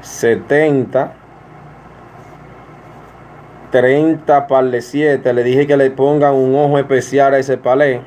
70, 0.01 1.13
30 3.71 4.47
par 4.47 4.65
de 4.65 4.81
7. 4.81 5.33
Le 5.33 5.45
dije 5.45 5.67
que 5.67 5.77
le 5.77 5.91
pongan 5.91 6.35
un 6.35 6.55
ojo 6.55 6.79
especial 6.79 7.35
a 7.35 7.39
ese 7.39 7.57
palé. 7.57 8.01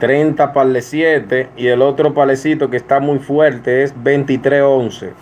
...30 0.00 0.52
par 0.52 0.66
de 0.66 0.82
7... 0.82 1.50
...y 1.56 1.68
el 1.68 1.80
otro 1.80 2.12
palecito 2.12 2.68
que 2.68 2.76
está 2.76 2.98
muy 2.98 3.20
fuerte... 3.20 3.84
...es 3.84 3.94
23-11... 3.94 5.12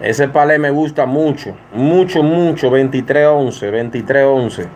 Ese 0.00 0.28
palé 0.28 0.58
me 0.58 0.70
gusta 0.70 1.04
mucho, 1.04 1.54
mucho, 1.74 2.22
mucho, 2.22 2.70
23-11, 2.70 3.92
23-11. 3.92 4.68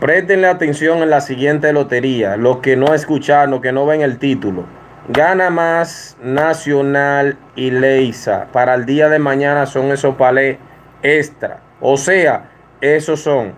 Préstenle 0.00 0.46
atención 0.46 1.02
en 1.02 1.10
la 1.10 1.20
siguiente 1.20 1.72
lotería. 1.72 2.36
Los 2.36 2.58
que 2.58 2.76
no 2.76 2.94
escucharon, 2.94 3.50
los 3.50 3.60
que 3.60 3.72
no 3.72 3.84
ven 3.84 4.00
el 4.00 4.18
título. 4.18 4.64
Gana 5.08 5.50
más 5.50 6.16
Nacional 6.22 7.36
y 7.56 7.72
Leisa. 7.72 8.46
Para 8.52 8.76
el 8.76 8.86
día 8.86 9.08
de 9.08 9.18
mañana 9.18 9.66
son 9.66 9.86
esos 9.86 10.14
palés 10.14 10.58
extra. 11.02 11.62
O 11.80 11.96
sea, 11.96 12.48
esos 12.80 13.20
son. 13.20 13.54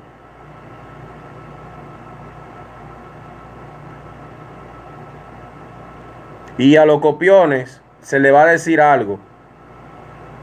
Y 6.57 6.77
a 6.77 6.87
los 6.87 7.01
copiones 7.01 7.83
se 8.01 8.19
le 8.19 8.31
va 8.31 8.45
a 8.45 8.47
decir 8.47 8.81
algo. 8.81 9.21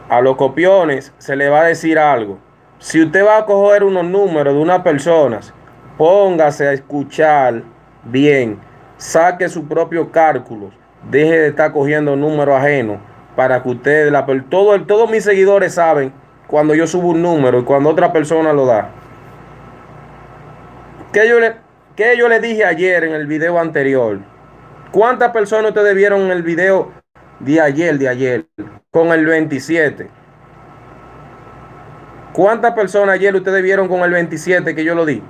A 0.10 0.22
los 0.22 0.36
copiones 0.36 1.12
se 1.18 1.36
le 1.36 1.50
va 1.50 1.62
a 1.62 1.66
decir 1.66 1.98
algo. 1.98 2.38
Si 2.78 3.02
usted 3.02 3.26
va 3.26 3.40
a 3.40 3.46
coger 3.46 3.84
unos 3.84 4.06
números 4.06 4.54
de 4.54 4.60
unas 4.60 4.82
personas 4.84 5.56
Póngase 5.98 6.68
a 6.68 6.74
escuchar 6.74 7.64
bien. 8.04 8.60
Saque 8.98 9.50
sus 9.50 9.66
propios 9.66 10.08
cálculos. 10.12 10.74
Deje 11.10 11.40
de 11.40 11.48
estar 11.48 11.72
cogiendo 11.72 12.16
números 12.16 12.56
ajenos 12.56 13.00
para 13.36 13.62
que 13.62 13.70
ustedes, 13.70 14.12
la, 14.12 14.26
todo, 14.50 14.82
todos 14.86 15.10
mis 15.10 15.24
seguidores 15.24 15.76
saben 15.76 16.12
cuando 16.48 16.74
yo 16.74 16.88
subo 16.88 17.10
un 17.10 17.22
número 17.22 17.60
y 17.60 17.64
cuando 17.64 17.90
otra 17.90 18.12
persona 18.12 18.54
lo 18.54 18.66
da? 18.66 18.90
¿Qué 21.12 21.28
yo 21.28 21.40
le, 21.40 21.56
qué 21.96 22.16
yo 22.18 22.28
le 22.30 22.40
dije 22.40 22.66
ayer 22.66 23.04
en 23.04 23.14
el 23.14 23.28
video 23.28 23.60
anterior? 23.60 24.20
¿Cuántas 24.92 25.32
personas 25.32 25.70
ustedes 25.70 25.96
vieron 25.96 26.22
en 26.22 26.32
el 26.32 26.42
video 26.42 26.92
de 27.40 27.62
ayer, 27.62 27.98
de 27.98 28.08
ayer, 28.08 28.46
con 28.92 29.10
el 29.10 29.26
27? 29.26 30.08
¿Cuántas 32.34 32.74
personas 32.74 33.16
ayer 33.16 33.36
ustedes 33.36 33.62
vieron 33.62 33.88
con 33.88 34.02
el 34.02 34.12
27 34.12 34.74
que 34.74 34.84
yo 34.84 34.96
lo 34.96 35.06
di? 35.06 35.22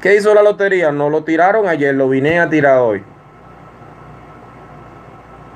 ¿Qué 0.00 0.14
hizo 0.16 0.34
la 0.34 0.42
lotería? 0.42 0.92
No 0.92 1.10
lo 1.10 1.24
tiraron 1.24 1.68
ayer, 1.68 1.94
lo 1.94 2.08
vine 2.08 2.38
a 2.38 2.48
tirar 2.48 2.78
hoy. 2.78 3.02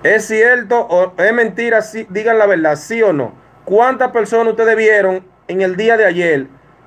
¿Es 0.03 0.27
cierto 0.27 0.81
o 0.81 1.13
es 1.21 1.33
mentira? 1.33 1.83
Sí, 1.83 2.07
digan 2.09 2.39
la 2.39 2.47
verdad, 2.47 2.77
sí 2.77 3.03
o 3.03 3.13
no. 3.13 3.33
¿Cuántas 3.65 4.11
personas 4.11 4.53
ustedes 4.53 4.77
vieron 4.77 5.25
en 5.47 5.61
el 5.61 5.77
día 5.77 5.97
de 5.97 6.07
ayer 6.07 6.47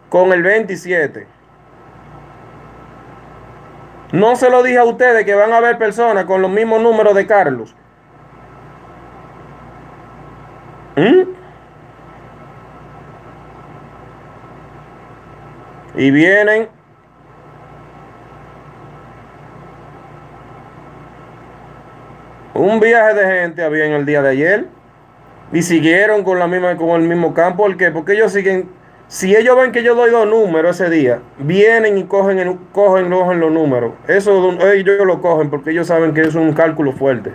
con 0.10 0.34
el 0.34 0.42
27? 0.42 1.28
No 4.12 4.36
se 4.36 4.50
lo 4.50 4.62
dije 4.64 4.78
a 4.78 4.84
ustedes 4.84 5.26
que 5.26 5.36
van 5.36 5.54
a 5.54 5.58
haber 5.58 5.78
personas 5.78 6.26
con 6.26 6.42
los 6.42 6.50
mismos 6.50 6.82
números 6.82 7.16
de 7.16 7.28
Carlos. 7.28 7.76
¿Mm? 10.96 11.24
Y 15.96 16.12
vienen 16.12 16.70
un 22.64 22.80
viaje 22.80 23.14
de 23.14 23.42
gente 23.42 23.64
había 23.64 23.86
en 23.86 23.94
el 23.94 24.06
día 24.06 24.22
de 24.22 24.30
ayer 24.30 24.66
y 25.52 25.62
siguieron 25.62 26.24
con 26.24 26.40
la 26.40 26.48
misma 26.48 26.76
con 26.78 27.02
el 27.02 27.08
mismo 27.08 27.34
campo, 27.34 27.64
¿por 27.64 27.78
qué? 27.78 27.92
Porque 27.92 28.14
ellos 28.14 28.32
siguen 28.32 28.70
si 29.08 29.36
ellos 29.36 29.56
ven 29.56 29.72
que 29.72 29.84
yo 29.84 29.94
doy 29.96 30.10
dos 30.10 30.28
números 30.28 30.80
ese 30.80 30.90
día, 30.90 31.20
vienen 31.38 31.98
y 31.98 32.06
cogen, 32.06 32.40
el, 32.40 32.58
cogen, 32.72 33.10
los 33.12 33.52
números. 33.52 33.94
Eso 34.08 34.58
ellos 34.72 35.06
lo 35.06 35.22
cogen 35.22 35.50
porque 35.50 35.70
ellos 35.70 35.88
saben 35.88 36.14
que 36.14 36.22
es 36.22 36.34
un 36.34 36.54
cálculo 36.54 36.94
fuerte. 36.94 37.34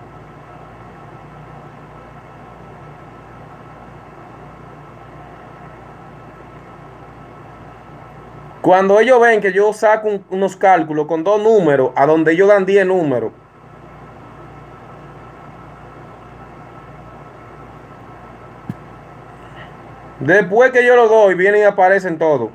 Cuando 8.60 8.98
ellos 8.98 9.20
ven 9.20 9.40
que 9.40 9.52
yo 9.52 9.72
saco 9.72 10.18
unos 10.30 10.56
cálculos 10.56 11.06
con 11.06 11.22
dos 11.22 11.40
números, 11.40 11.92
a 11.94 12.06
donde 12.06 12.32
ellos 12.32 12.48
dan 12.48 12.66
10 12.66 12.86
números, 12.86 13.32
después 20.20 20.70
que 20.72 20.84
yo 20.84 20.96
lo 20.96 21.08
doy, 21.08 21.34
vienen 21.34 21.62
y 21.62 21.64
aparecen 21.64 22.18
todos. 22.18 22.50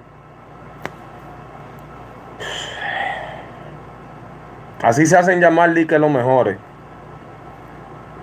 Así 4.82 5.06
se 5.06 5.18
hacen 5.18 5.40
llamar 5.40 5.74
que 5.88 5.98
los 5.98 6.12
mejores. 6.12 6.58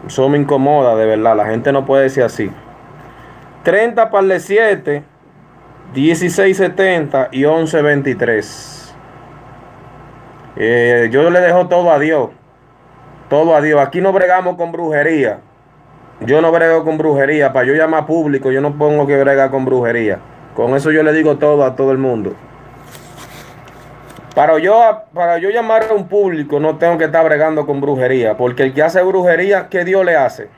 Eso 0.07 0.29
me 0.29 0.39
incomoda, 0.39 0.95
de 0.95 1.07
verdad. 1.07 1.35
La 1.35 1.47
gente 1.47 1.73
no 1.73 1.87
puede 1.87 2.05
decir 2.05 2.23
así. 2.23 2.51
30 3.63 4.11
para 4.11 4.35
el 4.35 4.41
7 4.41 5.03
1670 5.95 7.29
y 7.33 7.45
1123. 7.45 8.95
Eh, 10.57 11.09
yo 11.11 11.31
le 11.31 11.41
dejo 11.41 11.69
todo 11.69 11.91
a 11.91 11.99
Dios. 11.99 12.31
Todo 13.29 13.55
a 13.55 13.61
Dios. 13.61 13.81
Aquí 13.81 14.01
no 14.01 14.13
bregamos 14.13 14.57
con 14.57 14.73
brujería. 14.73 15.41
Yo 16.27 16.43
no 16.43 16.53
brego 16.53 16.85
con 16.85 16.99
brujería. 16.99 17.53
Para 17.53 17.67
yo 17.67 17.75
llamar 17.75 18.07
público, 18.07 18.51
yo 18.51 18.61
no 18.61 18.77
pongo 18.77 19.07
que 19.07 19.19
brega 19.19 19.51
con 19.51 19.65
brujería. 19.65 20.19
Con 20.55 20.77
eso 20.77 20.91
yo 20.91 21.03
le 21.03 21.13
digo 21.13 21.39
todo 21.39 21.65
a 21.65 21.77
todo 21.77 21.93
el 21.93 21.99
mundo. 21.99 22.35
Para 24.35 24.59
yo, 24.59 25.03
para 25.15 25.39
yo 25.39 25.51
llamar 25.51 25.87
a 25.91 25.95
un 25.95 26.09
público, 26.09 26.61
no 26.61 26.77
tengo 26.77 26.99
que 26.99 27.05
estar 27.05 27.25
bregando 27.25 27.67
con 27.67 27.81
brujería. 27.81 28.37
Porque 28.37 28.65
el 28.65 28.75
que 28.75 28.83
hace 28.83 29.03
brujería, 29.03 29.69
¿qué 29.69 29.85
Dios 29.85 30.05
le 30.05 30.17
hace? 30.17 30.49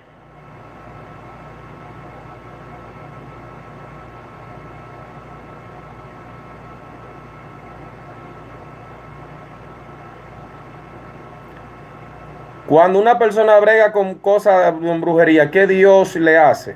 Cuando 12.73 12.99
una 12.99 13.19
persona 13.19 13.61
brega 13.61 13.93
con 13.93 14.15
cosas, 14.15 14.81
de 14.81 14.99
brujería, 14.99 15.51
¿qué 15.51 15.67
Dios 15.67 16.17
le 16.17 16.39
hace? 16.39 16.75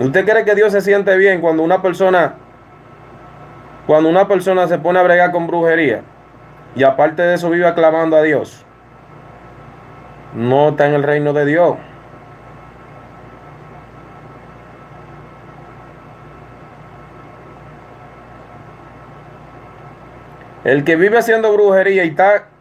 ¿Usted 0.00 0.28
cree 0.28 0.44
que 0.44 0.56
Dios 0.56 0.72
se 0.72 0.80
siente 0.80 1.16
bien 1.16 1.40
cuando 1.40 1.62
una 1.62 1.80
persona, 1.80 2.34
cuando 3.86 4.08
una 4.08 4.26
persona 4.26 4.66
se 4.66 4.78
pone 4.78 4.98
a 4.98 5.04
bregar 5.04 5.30
con 5.30 5.46
brujería 5.46 6.02
y 6.74 6.82
aparte 6.82 7.22
de 7.22 7.34
eso 7.36 7.48
vive 7.50 7.68
aclamando 7.68 8.16
a 8.16 8.22
Dios? 8.22 8.66
No 10.34 10.70
está 10.70 10.88
en 10.88 10.94
el 10.94 11.04
reino 11.04 11.32
de 11.32 11.44
Dios. 11.44 11.76
El 20.64 20.82
que 20.82 20.96
vive 20.96 21.16
haciendo 21.16 21.52
brujería 21.52 22.04
y 22.04 22.08
está 22.08 22.57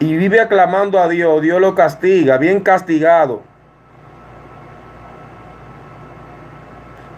y 0.00 0.16
vive 0.16 0.40
aclamando 0.40 0.98
a 0.98 1.08
Dios, 1.08 1.42
Dios 1.42 1.60
lo 1.60 1.74
castiga, 1.74 2.38
bien 2.38 2.60
castigado. 2.60 3.42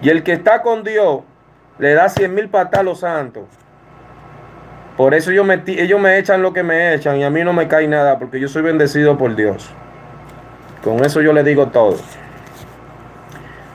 Y 0.02 0.10
el 0.10 0.24
que 0.24 0.32
está 0.32 0.62
con 0.62 0.82
Dios 0.82 1.20
le 1.78 1.94
da 1.94 2.08
cien 2.08 2.34
mil 2.34 2.48
patas 2.48 2.80
a 2.80 2.82
los 2.82 3.00
santos. 3.00 3.44
Por 4.96 5.14
eso 5.14 5.30
ellos 5.30 5.46
me, 5.46 5.62
ellos 5.66 6.00
me 6.00 6.18
echan 6.18 6.42
lo 6.42 6.52
que 6.52 6.64
me 6.64 6.92
echan 6.92 7.16
y 7.16 7.24
a 7.24 7.30
mí 7.30 7.44
no 7.44 7.52
me 7.52 7.68
cae 7.68 7.86
nada 7.86 8.18
porque 8.18 8.40
yo 8.40 8.48
soy 8.48 8.62
bendecido 8.62 9.16
por 9.16 9.34
Dios. 9.36 9.70
Con 10.82 11.04
eso 11.04 11.22
yo 11.22 11.32
le 11.32 11.44
digo 11.44 11.68
todo. 11.68 11.96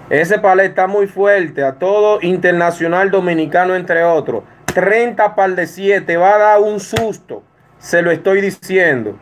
Ese 0.09 0.37
palé 0.39 0.65
está 0.65 0.87
muy 0.87 1.07
fuerte 1.07 1.63
a 1.63 1.75
todo 1.75 2.19
internacional 2.21 3.09
dominicano 3.09 3.73
entre 3.73 4.03
otros. 4.03 4.43
30 4.73 5.33
par 5.33 5.55
de 5.55 5.65
7 5.65 6.17
va 6.17 6.35
a 6.35 6.37
dar 6.37 6.59
un 6.59 6.81
susto. 6.81 7.43
Se 7.79 8.01
lo 8.01 8.11
estoy 8.11 8.41
diciendo. 8.41 9.15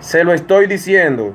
Se 0.00 0.24
lo 0.24 0.32
estoy 0.32 0.66
diciendo. 0.66 1.34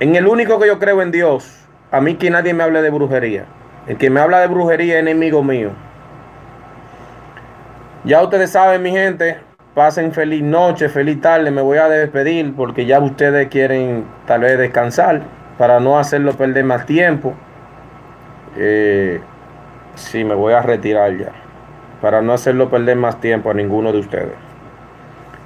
En 0.00 0.16
el 0.16 0.26
único 0.26 0.58
que 0.58 0.66
yo 0.66 0.78
creo 0.78 1.00
en 1.00 1.10
Dios, 1.10 1.66
a 1.90 2.00
mí 2.00 2.16
que 2.16 2.30
nadie 2.30 2.52
me 2.52 2.62
hable 2.62 2.82
de 2.82 2.90
brujería. 2.90 3.46
El 3.86 3.96
que 3.96 4.10
me 4.10 4.20
habla 4.20 4.40
de 4.40 4.48
brujería 4.48 4.96
es 4.96 5.00
enemigo 5.00 5.42
mío. 5.42 5.70
Ya 8.04 8.22
ustedes 8.22 8.50
saben, 8.50 8.82
mi 8.82 8.90
gente, 8.90 9.38
pasen 9.74 10.12
feliz 10.12 10.42
noche, 10.42 10.90
feliz 10.90 11.20
tarde. 11.20 11.50
Me 11.50 11.62
voy 11.62 11.78
a 11.78 11.88
despedir 11.88 12.54
porque 12.54 12.84
ya 12.84 13.00
ustedes 13.00 13.48
quieren 13.48 14.04
tal 14.26 14.42
vez 14.42 14.58
descansar 14.58 15.22
para 15.56 15.80
no 15.80 15.98
hacerlo 15.98 16.34
perder 16.34 16.64
más 16.64 16.84
tiempo. 16.84 17.32
Eh, 18.56 19.20
sí, 19.94 20.22
me 20.22 20.34
voy 20.34 20.52
a 20.52 20.60
retirar 20.60 21.16
ya 21.16 21.43
para 22.04 22.20
no 22.20 22.34
hacerlo 22.34 22.68
perder 22.68 22.98
más 22.98 23.18
tiempo 23.18 23.50
a 23.50 23.54
ninguno 23.54 23.90
de 23.90 24.00
ustedes. 24.00 24.34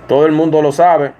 Todo 0.09 0.27
el 0.27 0.33
mundo 0.33 0.61
lo 0.61 0.73
sabe. 0.73 1.12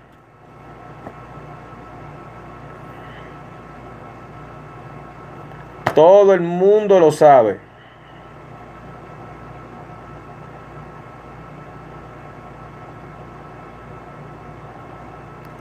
Todo 5.95 6.35
el 6.35 6.41
mundo 6.41 6.99
lo 6.99 7.13
sabe. 7.13 7.61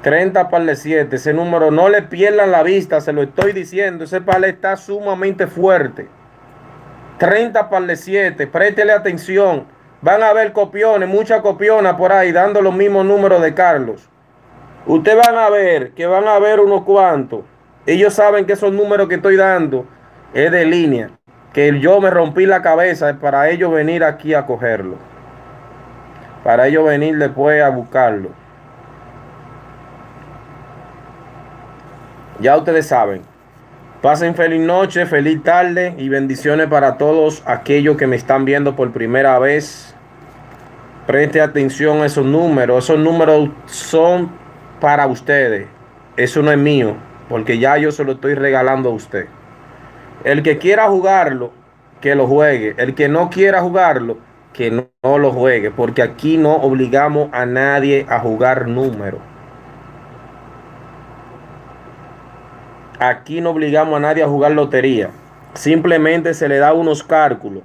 Treinta 0.02 0.50
par 0.50 0.66
de 0.66 0.76
siete. 0.76 1.18
Ese 1.18 1.34
número 1.34 1.70
no 1.70 1.88
le 1.88 2.02
pierdan 2.02 2.52
la 2.52 2.64
vista, 2.64 3.00
se 3.00 3.14
lo 3.14 3.22
estoy 3.22 3.52
diciendo. 3.52 4.06
Ese 4.06 4.22
par 4.22 4.44
está 4.44 4.76
sumamente 4.76 5.46
fuerte. 5.46 6.17
30 7.18 7.70
par 7.70 7.84
de 7.84 7.96
7, 7.96 8.48
préstele 8.48 8.94
atención. 8.94 9.66
Van 10.02 10.22
a 10.22 10.30
haber 10.30 10.54
copiones, 10.54 11.10
muchas 11.10 11.42
copionas 11.42 11.96
por 11.96 12.12
ahí, 12.12 12.32
dando 12.32 12.62
los 12.62 12.74
mismos 12.74 13.06
números 13.06 13.42
de 13.42 13.54
Carlos. 13.54 14.08
Ustedes 14.86 15.18
van 15.26 15.38
a 15.38 15.50
ver 15.50 15.92
que 15.92 16.06
van 16.06 16.28
a 16.28 16.38
ver 16.40 16.60
unos 16.60 16.84
cuantos. 16.84 17.42
Ellos 17.86 18.14
saben 18.14 18.46
que 18.46 18.54
esos 18.54 18.72
números 18.72 19.08
que 19.08 19.16
estoy 19.16 19.36
dando 19.36 19.86
es 20.34 20.52
de 20.52 20.66
línea. 20.66 21.10
Que 21.54 21.80
yo 21.80 22.00
me 22.00 22.12
rompí 22.12 22.46
la 22.46 22.62
cabeza 22.62 23.18
para 23.20 23.50
ellos 23.50 23.72
venir 23.72 24.04
aquí 24.04 24.34
a 24.34 24.46
cogerlo. 24.46 24.96
Para 26.44 26.68
ellos 26.68 26.86
venir 26.86 27.18
después 27.18 27.64
a 27.64 27.70
buscarlo. 27.70 28.30
Ya 32.40 32.56
ustedes 32.56 32.86
saben. 32.88 33.24
Pasen 34.02 34.36
feliz 34.36 34.62
noche, 34.62 35.08
feliz 35.08 35.42
tarde 35.42 35.96
y 35.98 36.08
bendiciones 36.08 36.68
para 36.68 36.98
todos 36.98 37.42
aquellos 37.48 37.98
que 37.98 38.06
me 38.06 38.16
están 38.16 38.46
viendo 38.46 38.76
por 38.76 38.92
primera 38.92 39.40
vez. 39.40 39.96
Preste 41.08 41.42
atención 41.42 42.02
a 42.02 42.06
esos 42.06 42.26
números. 42.26 42.84
Esos 42.84 43.00
números 43.00 43.50
son 43.66 44.32
para 44.80 45.08
ustedes. 45.08 45.68
Eso 46.16 46.42
no 46.44 46.52
es 46.52 46.58
mío. 46.60 46.96
porque 47.30 47.60
ya 47.60 47.78
yo 47.78 47.92
se 47.92 48.04
lo 48.04 48.14
estoy 48.14 48.36
regalando 48.36 48.90
a 48.90 48.94
usted. 48.94 49.28
El 50.24 50.44
que 50.44 50.58
quiera 50.58 50.88
jugarlo, 50.88 51.52
que 52.02 52.16
lo 52.16 52.28
juegue. 52.28 52.76
El 52.78 52.96
que 52.96 53.10
no 53.10 53.30
quiera 53.30 53.62
jugarlo, 53.62 54.20
que 54.54 54.72
no, 54.72 54.90
no 55.04 55.18
lo 55.18 55.32
juegue, 55.32 55.72
porque 55.72 56.02
aquí 56.02 56.38
no 56.38 56.56
obligamos 56.56 57.30
a 57.34 57.46
nadie 57.46 58.06
a 58.10 58.20
jugar 58.20 58.68
número. 58.68 59.20
Aquí 63.00 63.42
no 63.42 63.52
obligamos 63.52 63.98
a 63.98 64.00
nadie 64.00 64.24
a 64.24 64.28
jugar 64.28 64.52
lotería. 64.52 65.10
Simplemente 65.54 66.34
se 66.34 66.48
le 66.48 66.58
da 66.58 66.74
unos 66.74 67.04
cálculos. 67.04 67.64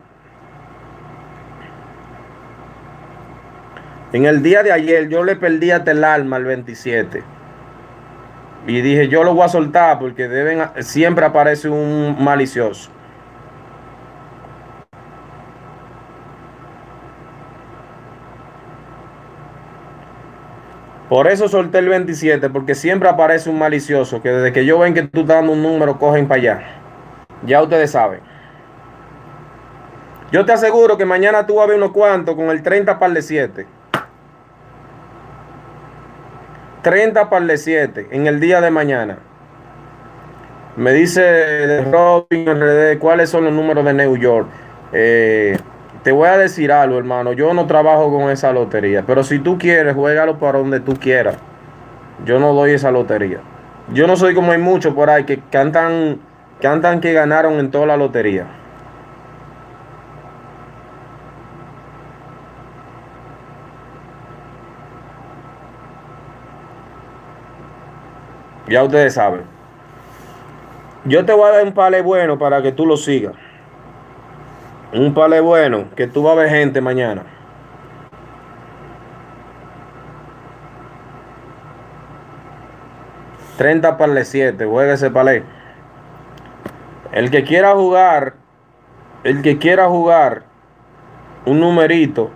En 4.12 4.26
el 4.26 4.42
día 4.42 4.62
de 4.62 4.72
ayer 4.72 5.08
yo 5.08 5.24
le 5.24 5.36
perdí 5.36 5.70
hasta 5.70 5.92
el 5.92 6.04
alma 6.04 6.36
al 6.36 6.44
27. 6.44 7.22
Y 8.66 8.80
dije, 8.80 9.08
yo 9.08 9.24
lo 9.24 9.34
voy 9.34 9.44
a 9.44 9.48
soltar 9.48 9.98
porque 9.98 10.28
deben, 10.28 10.62
siempre 10.80 11.24
aparece 11.24 11.68
un 11.68 12.16
malicioso. 12.22 12.90
Por 21.12 21.28
eso 21.28 21.46
solté 21.46 21.76
el 21.80 21.90
27, 21.90 22.48
porque 22.48 22.74
siempre 22.74 23.06
aparece 23.06 23.50
un 23.50 23.58
malicioso 23.58 24.22
que 24.22 24.30
desde 24.30 24.50
que 24.50 24.64
yo 24.64 24.78
ven 24.78 24.94
que 24.94 25.02
tú 25.02 25.20
estás 25.20 25.36
dando 25.36 25.52
un 25.52 25.62
número, 25.62 25.98
cogen 25.98 26.26
para 26.26 26.40
allá. 26.40 26.62
Ya 27.44 27.60
ustedes 27.62 27.90
saben. 27.90 28.20
Yo 30.30 30.46
te 30.46 30.52
aseguro 30.52 30.96
que 30.96 31.04
mañana 31.04 31.46
tú 31.46 31.56
vas 31.56 31.64
a 31.64 31.66
ver 31.66 31.76
unos 31.76 31.90
cuantos 31.90 32.34
con 32.34 32.48
el 32.48 32.62
30 32.62 32.98
par 32.98 33.12
de 33.12 33.20
7. 33.20 33.66
30 36.80 37.28
par 37.28 37.42
de 37.42 37.58
7 37.58 38.08
en 38.10 38.26
el 38.26 38.40
día 38.40 38.62
de 38.62 38.70
mañana. 38.70 39.18
Me 40.76 40.94
dice 40.94 41.84
Robin 41.92 42.46
RD 42.46 42.98
cuáles 42.98 43.28
son 43.28 43.44
los 43.44 43.52
números 43.52 43.84
de 43.84 43.92
New 43.92 44.16
York. 44.16 44.48
Eh, 44.94 45.58
te 46.02 46.10
voy 46.10 46.28
a 46.28 46.36
decir 46.36 46.72
algo, 46.72 46.98
hermano. 46.98 47.32
Yo 47.32 47.54
no 47.54 47.66
trabajo 47.66 48.10
con 48.10 48.30
esa 48.30 48.52
lotería. 48.52 49.04
Pero 49.06 49.22
si 49.22 49.38
tú 49.38 49.56
quieres, 49.58 49.94
juégalo 49.94 50.38
para 50.38 50.58
donde 50.58 50.80
tú 50.80 50.94
quieras. 50.94 51.36
Yo 52.24 52.40
no 52.40 52.52
doy 52.52 52.72
esa 52.72 52.90
lotería. 52.90 53.40
Yo 53.92 54.06
no 54.06 54.16
soy 54.16 54.34
como 54.34 54.52
hay 54.52 54.58
muchos 54.58 54.94
por 54.94 55.10
ahí 55.10 55.24
que 55.24 55.40
cantan, 55.50 56.18
cantan 56.60 57.00
que 57.00 57.12
ganaron 57.12 57.54
en 57.54 57.70
toda 57.70 57.86
la 57.86 57.96
lotería. 57.96 58.46
Ya 68.68 68.82
ustedes 68.82 69.14
saben. 69.14 69.42
Yo 71.04 71.24
te 71.24 71.32
voy 71.32 71.48
a 71.48 71.52
dar 71.52 71.64
un 71.64 71.72
pale 71.72 72.00
bueno 72.00 72.38
para 72.38 72.62
que 72.62 72.72
tú 72.72 72.86
lo 72.86 72.96
sigas. 72.96 73.34
Un 74.92 75.14
pale 75.14 75.40
bueno 75.40 75.86
que 75.96 76.06
tú 76.06 76.22
vas 76.22 76.32
a 76.32 76.40
ver 76.40 76.50
gente 76.50 76.82
mañana. 76.82 77.22
Treinta 83.56 83.96
pale 83.96 84.24
7, 84.24 84.66
juega 84.66 84.94
ese 84.94 85.10
palé. 85.10 85.44
El 87.12 87.30
que 87.30 87.44
quiera 87.44 87.72
jugar, 87.72 88.34
el 89.24 89.40
que 89.40 89.58
quiera 89.58 89.88
jugar 89.88 90.42
un 91.46 91.60
numerito. 91.60 92.30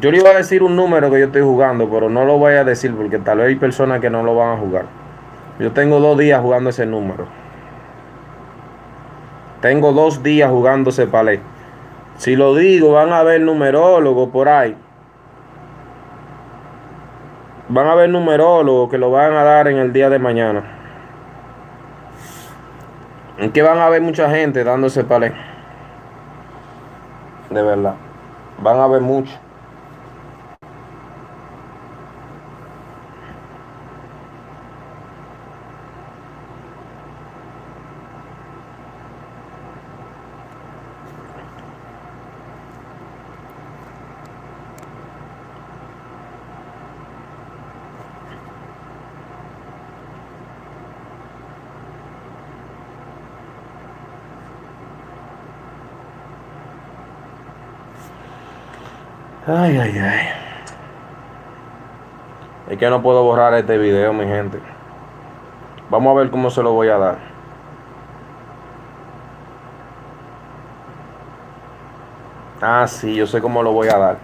Yo 0.00 0.10
le 0.10 0.18
iba 0.18 0.30
a 0.30 0.34
decir 0.34 0.62
un 0.62 0.76
número 0.76 1.10
que 1.10 1.20
yo 1.20 1.26
estoy 1.26 1.42
jugando, 1.42 1.88
pero 1.88 2.10
no 2.10 2.24
lo 2.24 2.36
voy 2.36 2.54
a 2.54 2.64
decir 2.64 2.94
porque 2.94 3.18
tal 3.18 3.38
vez 3.38 3.48
hay 3.48 3.56
personas 3.56 4.00
que 4.00 4.10
no 4.10 4.22
lo 4.22 4.34
van 4.34 4.56
a 4.56 4.60
jugar. 4.60 4.86
Yo 5.58 5.72
tengo 5.72 6.00
dos 6.00 6.18
días 6.18 6.40
jugando 6.40 6.70
ese 6.70 6.84
número. 6.84 7.26
Tengo 9.60 9.92
dos 9.92 10.22
días 10.22 10.50
jugando 10.50 10.90
ese 10.90 11.06
palé. 11.06 11.40
Si 12.16 12.36
lo 12.36 12.54
digo, 12.54 12.92
van 12.92 13.12
a 13.12 13.22
ver 13.22 13.40
numerólogos 13.40 14.28
por 14.30 14.48
ahí. 14.48 14.76
Van 17.68 17.86
a 17.86 17.94
ver 17.94 18.08
numerólogos 18.08 18.90
que 18.90 18.98
lo 18.98 19.10
van 19.10 19.32
a 19.32 19.42
dar 19.42 19.68
en 19.68 19.78
el 19.78 19.92
día 19.92 20.08
de 20.10 20.18
mañana. 20.18 20.62
En 23.38 23.52
que 23.52 23.62
van 23.62 23.78
a 23.78 23.88
ver 23.88 24.00
mucha 24.00 24.30
gente 24.30 24.64
dando 24.64 24.86
ese 24.86 25.04
palé. 25.04 25.32
De 27.50 27.62
verdad. 27.62 27.94
Van 28.62 28.78
a 28.78 28.86
ver 28.86 29.00
mucho. 29.00 29.38
Ay, 59.50 59.78
ay, 59.78 59.98
ay. 59.98 60.28
Es 62.68 62.76
que 62.76 62.90
no 62.90 63.00
puedo 63.00 63.24
borrar 63.24 63.54
este 63.54 63.78
video, 63.78 64.12
mi 64.12 64.26
gente. 64.26 64.60
Vamos 65.88 66.10
a 66.10 66.20
ver 66.20 66.30
cómo 66.30 66.50
se 66.50 66.62
lo 66.62 66.72
voy 66.72 66.88
a 66.88 66.98
dar. 66.98 67.16
Ah, 72.60 72.86
sí, 72.86 73.14
yo 73.14 73.26
sé 73.26 73.40
cómo 73.40 73.62
lo 73.62 73.72
voy 73.72 73.88
a 73.88 73.96
dar. 73.96 74.18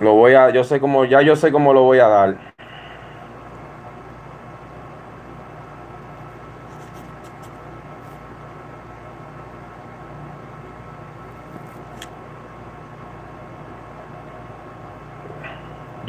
Lo 0.00 0.12
voy 0.12 0.34
a, 0.34 0.50
yo 0.50 0.62
sé 0.62 0.78
cómo, 0.78 1.06
ya 1.06 1.22
yo 1.22 1.34
sé 1.36 1.52
cómo 1.52 1.72
lo 1.72 1.84
voy 1.84 2.00
a 2.00 2.08
dar. 2.08 2.51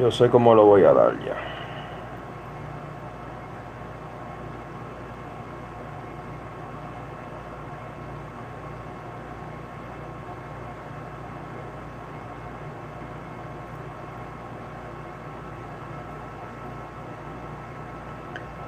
Yo 0.03 0.11
sé 0.11 0.29
cómo 0.29 0.53
lo 0.53 0.65
voy 0.65 0.83
a 0.83 0.91
dar 0.91 1.17
ya. 1.23 1.37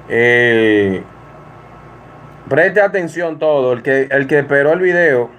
Eh, 0.08 1.04
preste 2.48 2.80
atención 2.80 3.38
todo, 3.38 3.74
el 3.74 3.82
que, 3.82 4.08
el 4.10 4.26
que 4.26 4.38
esperó 4.38 4.72
el 4.72 4.80
video. 4.80 5.30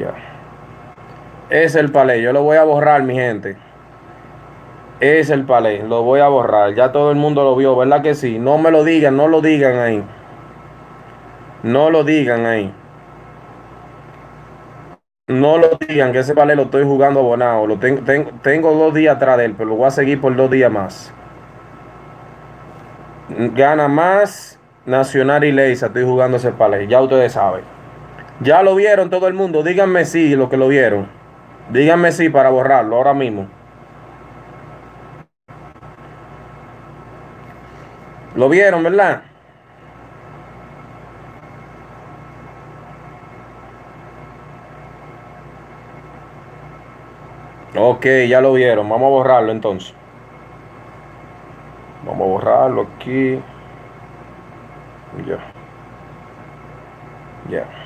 Ya. 0.00 0.14
Es 1.50 1.74
el 1.74 1.90
palé, 1.90 2.22
yo 2.22 2.32
lo 2.32 2.44
voy 2.44 2.56
a 2.56 2.64
borrar, 2.64 3.02
mi 3.02 3.14
gente. 3.14 3.56
Es 5.00 5.30
el 5.30 5.44
palé, 5.44 5.82
lo 5.82 6.04
voy 6.04 6.20
a 6.20 6.28
borrar. 6.28 6.74
Ya 6.74 6.92
todo 6.92 7.10
el 7.10 7.16
mundo 7.16 7.42
lo 7.42 7.56
vio, 7.56 7.74
¿verdad 7.74 8.02
que 8.02 8.14
sí? 8.14 8.38
No 8.38 8.56
me 8.58 8.70
lo 8.70 8.84
digan, 8.84 9.16
no 9.16 9.26
lo 9.26 9.40
digan 9.40 9.78
ahí. 9.78 10.04
No 11.64 11.90
lo 11.90 12.04
digan 12.04 12.46
ahí. 12.46 12.72
No 15.26 15.58
lo 15.58 15.70
digan, 15.88 16.12
que 16.12 16.20
ese 16.20 16.34
palé 16.34 16.54
lo 16.54 16.62
estoy 16.62 16.84
jugando 16.84 17.20
abonado. 17.20 17.66
Lo 17.66 17.78
tengo, 17.78 18.02
tengo, 18.42 18.72
dos 18.72 18.94
días 18.94 19.16
atrás 19.16 19.38
de 19.38 19.46
él, 19.46 19.54
pero 19.56 19.70
lo 19.70 19.76
voy 19.76 19.86
a 19.86 19.90
seguir 19.90 20.20
por 20.20 20.36
dos 20.36 20.50
días 20.50 20.70
más. 20.70 21.12
Gana 23.28 23.88
más 23.88 24.60
Nacional 24.86 25.44
y 25.44 25.52
Leisa. 25.52 25.86
Estoy 25.86 26.04
jugando 26.04 26.36
ese 26.36 26.52
palé. 26.52 26.86
Ya 26.86 27.00
ustedes 27.00 27.32
saben. 27.32 27.64
Ya 28.40 28.62
lo 28.62 28.74
vieron 28.76 29.10
todo 29.10 29.26
el 29.28 29.34
mundo. 29.34 29.62
Díganme 29.62 30.04
sí, 30.04 30.34
lo 30.36 30.48
que 30.48 30.56
lo 30.56 30.68
vieron. 30.68 31.19
Díganme 31.72 32.12
sí 32.12 32.28
para 32.28 32.50
borrarlo 32.50 32.96
ahora 32.96 33.14
mismo. 33.14 33.48
Lo 38.34 38.48
vieron, 38.48 38.82
¿verdad? 38.82 39.22
Ok, 47.76 48.06
ya 48.28 48.40
lo 48.40 48.52
vieron. 48.52 48.88
Vamos 48.88 49.06
a 49.06 49.10
borrarlo 49.10 49.52
entonces. 49.52 49.94
Vamos 52.04 52.22
a 52.26 52.30
borrarlo 52.30 52.82
aquí. 52.82 53.38
Ya. 55.26 55.38
Ya. 57.50 57.79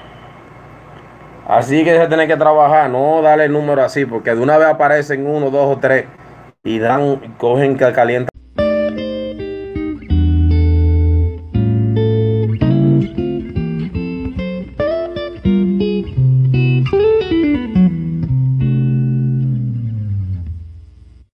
Así 1.47 1.85
que 1.85 1.99
se 1.99 2.07
tiene 2.09 2.27
que 2.27 2.37
trabajar, 2.37 2.89
no 2.89 3.21
darle 3.21 3.45
el 3.45 3.53
número 3.53 3.83
así, 3.83 4.07
porque 4.07 4.35
de 4.35 4.41
una 4.41 4.57
vez 4.57 4.69
aparecen 4.69 5.27
uno, 5.27 5.51
dos 5.51 5.77
o 5.77 5.79
tres 5.79 6.07
y 6.63 6.79
dan, 6.79 7.35
cogen 7.37 7.77
que 7.77 7.93
calienta 7.93 8.34